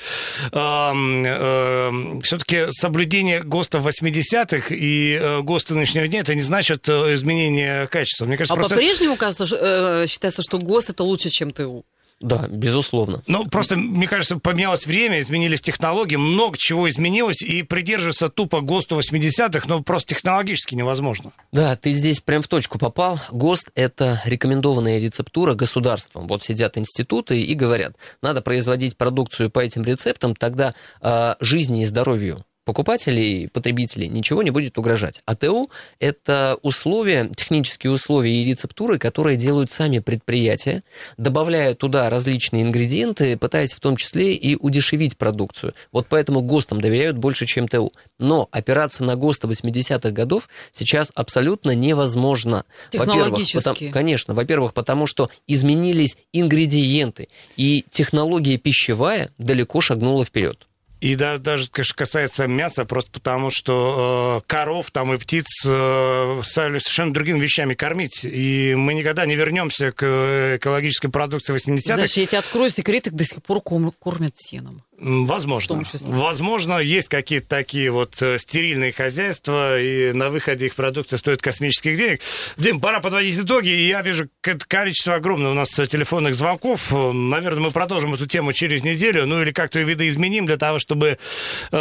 все-таки 2.22 2.70
соблюдение 2.70 3.42
ГОСТов 3.42 3.86
80-х 3.86 4.74
и 4.74 5.18
э, 5.20 5.40
ГОСТы 5.40 5.74
нынешнего 5.74 6.06
дня, 6.06 6.20
это 6.20 6.34
не 6.34 6.42
значит 6.42 6.86
э, 6.88 7.14
изменение 7.14 7.86
качества. 7.86 8.26
Мне 8.26 8.36
кажется, 8.36 8.54
А 8.54 8.56
просто... 8.56 8.74
по-прежнему 8.74 9.16
кажется, 9.16 9.46
э, 9.50 10.06
считается, 10.06 10.42
что 10.42 10.58
ГОСТ 10.58 10.90
это 10.90 11.02
лучше, 11.02 11.30
чем 11.30 11.50
ТУ. 11.50 11.84
Да, 12.20 12.48
безусловно. 12.48 13.22
Ну, 13.26 13.46
просто, 13.46 13.76
мне 13.76 14.06
кажется, 14.06 14.36
поменялось 14.38 14.86
время, 14.86 15.20
изменились 15.20 15.62
технологии, 15.62 16.16
много 16.16 16.58
чего 16.58 16.88
изменилось, 16.90 17.40
и 17.40 17.62
придерживаться 17.62 18.28
тупо 18.28 18.60
ГОСТу 18.60 18.98
80-х, 18.98 19.66
ну, 19.66 19.82
просто 19.82 20.14
технологически 20.14 20.74
невозможно. 20.74 21.32
Да, 21.50 21.76
ты 21.76 21.92
здесь 21.92 22.20
прям 22.20 22.42
в 22.42 22.48
точку 22.48 22.78
попал. 22.78 23.18
ГОСТ– 23.32 23.70
это 23.74 24.20
рекомендованная 24.26 24.98
рецептура 24.98 25.54
государством. 25.54 26.26
Вот 26.26 26.42
сидят 26.42 26.76
институты 26.76 27.40
и 27.40 27.54
говорят, 27.54 27.94
надо 28.22 28.42
производить 28.42 28.98
продукцию 28.98 29.50
по 29.50 29.60
этим 29.60 29.82
рецептам, 29.82 30.36
тогда 30.36 30.74
э, 31.00 31.36
жизни 31.40 31.82
и 31.82 31.84
здоровью 31.86 32.44
покупателей, 32.70 33.48
потребителей 33.48 34.06
ничего 34.06 34.44
не 34.44 34.50
будет 34.50 34.78
угрожать. 34.78 35.22
А 35.26 35.34
ТУ– 35.34 35.68
это 35.98 36.56
условия, 36.62 37.28
технические 37.34 37.90
условия 37.90 38.32
и 38.32 38.44
рецептуры, 38.44 38.96
которые 38.96 39.36
делают 39.36 39.72
сами 39.72 39.98
предприятия, 39.98 40.84
добавляя 41.16 41.74
туда 41.74 42.08
различные 42.08 42.62
ингредиенты, 42.62 43.36
пытаясь 43.36 43.72
в 43.72 43.80
том 43.80 43.96
числе 43.96 44.36
и 44.36 44.54
удешевить 44.54 45.18
продукцию. 45.18 45.74
Вот 45.90 46.06
поэтому 46.08 46.42
ГОСТам 46.42 46.80
доверяют 46.80 47.18
больше, 47.18 47.44
чем 47.44 47.66
ТУ. 47.66 47.92
Но 48.20 48.48
опираться 48.52 49.02
на 49.02 49.16
ГОСТы 49.16 49.48
80-х 49.48 50.12
годов 50.12 50.48
сейчас 50.70 51.10
абсолютно 51.16 51.74
невозможно. 51.74 52.64
Технологически. 52.90 53.56
потому- 53.56 53.90
конечно, 53.90 54.34
во-первых, 54.34 54.74
потому 54.74 55.08
что 55.08 55.28
изменились 55.48 56.16
ингредиенты, 56.32 57.30
и 57.56 57.84
технология 57.90 58.58
пищевая 58.58 59.30
далеко 59.38 59.80
шагнула 59.80 60.24
вперед. 60.24 60.68
И 61.00 61.14
да, 61.14 61.38
даже, 61.38 61.68
конечно, 61.70 61.94
касается 61.96 62.46
мяса, 62.46 62.84
просто 62.84 63.10
потому 63.10 63.50
что 63.50 64.42
э, 64.42 64.46
коров 64.46 64.90
там 64.90 65.14
и 65.14 65.16
птиц 65.16 65.46
э, 65.66 66.42
стали 66.44 66.78
совершенно 66.78 67.14
другими 67.14 67.40
вещами 67.40 67.74
кормить. 67.74 68.20
И 68.24 68.74
мы 68.76 68.92
никогда 68.92 69.24
не 69.24 69.34
вернемся 69.34 69.92
к 69.92 70.04
э, 70.04 70.56
экологической 70.56 71.08
продукции 71.08 71.54
80-х. 71.54 71.94
Знаешь, 71.94 72.12
я 72.14 72.26
тебе 72.26 72.38
открою 72.38 72.70
секрет, 72.70 73.06
их 73.06 73.14
до 73.14 73.24
сих 73.24 73.42
пор 73.42 73.62
кормят 73.62 74.36
сеном. 74.36 74.82
Возможно. 75.00 75.82
Возможно, 76.02 76.78
есть 76.78 77.08
какие-то 77.08 77.48
такие 77.48 77.90
вот 77.90 78.20
э, 78.20 78.38
стерильные 78.38 78.92
хозяйства, 78.92 79.80
и 79.80 80.12
на 80.12 80.28
выходе 80.28 80.66
их 80.66 80.74
продукция 80.74 81.16
стоит 81.16 81.40
космических 81.40 81.96
денег. 81.96 82.20
Дим, 82.58 82.80
пора 82.80 83.00
подводить 83.00 83.38
итоги, 83.38 83.70
и 83.70 83.88
я 83.88 84.02
вижу 84.02 84.28
количество 84.68 85.14
огромное 85.14 85.52
у 85.52 85.54
нас 85.54 85.78
э, 85.78 85.86
телефонных 85.86 86.34
звонков. 86.34 86.92
Э, 86.92 87.12
Наверное, 87.12 87.62
мы 87.62 87.70
продолжим 87.70 88.12
эту 88.12 88.26
тему 88.26 88.52
через 88.52 88.82
неделю, 88.82 89.24
ну 89.24 89.40
или 89.40 89.52
как-то 89.52 89.78
ее 89.78 89.86
видоизменим 89.86 90.44
для 90.44 90.58
того, 90.58 90.78
чтобы 90.78 91.18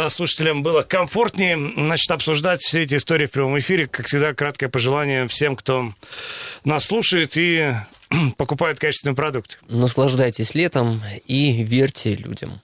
слушателям 0.08 0.62
было 0.62 0.82
комфортнее, 0.82 1.58
значит, 1.76 2.10
обсуждать 2.10 2.62
все 2.62 2.84
эти 2.84 2.94
истории 2.94 3.26
в 3.26 3.30
прямом 3.30 3.58
эфире. 3.58 3.86
Как 3.86 4.06
всегда, 4.06 4.32
краткое 4.32 4.68
пожелание 4.68 5.28
всем, 5.28 5.56
кто 5.56 5.92
нас 6.64 6.84
слушает 6.84 7.36
и 7.36 7.74
покупает 8.36 8.78
качественный 8.78 9.14
продукт. 9.14 9.58
Наслаждайтесь 9.68 10.54
летом 10.54 11.02
и 11.26 11.62
верьте 11.62 12.14
людям. 12.14 12.60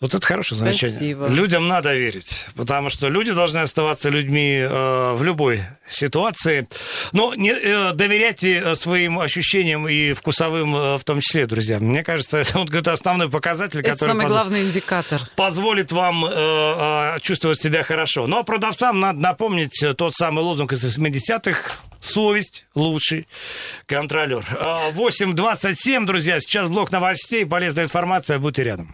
Вот 0.00 0.14
это 0.14 0.26
хорошее 0.26 0.58
замечание. 0.58 0.96
Спасибо. 0.96 1.28
Людям 1.28 1.68
надо 1.68 1.94
верить, 1.94 2.46
потому 2.56 2.90
что 2.90 3.08
люди 3.08 3.30
должны 3.30 3.58
оставаться 3.58 4.08
людьми 4.08 4.56
э, 4.58 5.12
в 5.14 5.22
любой 5.22 5.62
ситуации. 5.86 6.66
Но 7.12 7.36
не, 7.36 7.52
э, 7.52 7.92
доверяйте 7.94 8.54
э, 8.58 8.74
своим 8.74 9.20
ощущениям 9.20 9.88
и 9.88 10.12
вкусовым 10.12 10.74
э, 10.74 10.98
в 10.98 11.04
том 11.04 11.20
числе, 11.20 11.46
друзья. 11.46 11.78
Мне 11.78 12.02
кажется, 12.02 12.38
это 12.40 12.58
вот 12.58 12.66
какой-то 12.66 12.92
основной 12.92 13.30
показатель, 13.30 13.78
Это 13.78 13.90
который 13.90 14.08
самый 14.08 14.22
поз- 14.24 14.32
главный 14.32 14.62
индикатор. 14.64 15.20
позволит 15.36 15.92
вам 15.92 16.24
э, 16.24 16.30
э, 16.34 17.20
чувствовать 17.20 17.60
себя 17.60 17.84
хорошо. 17.84 18.26
Ну 18.26 18.38
а 18.38 18.42
продавцам 18.42 18.98
надо 18.98 19.20
напомнить 19.20 19.80
э, 19.84 19.94
тот 19.94 20.14
самый 20.14 20.42
лозунг 20.42 20.72
из 20.72 20.84
80-х. 20.84 21.76
Совесть 22.00 22.66
лучший 22.74 23.28
контролер. 23.86 24.44
Э, 24.50 24.90
8.27, 24.96 26.06
друзья. 26.06 26.40
Сейчас 26.40 26.68
блок 26.68 26.90
новостей. 26.90 27.46
Полезная 27.46 27.84
информация. 27.84 28.40
Будьте 28.40 28.64
рядом. 28.64 28.90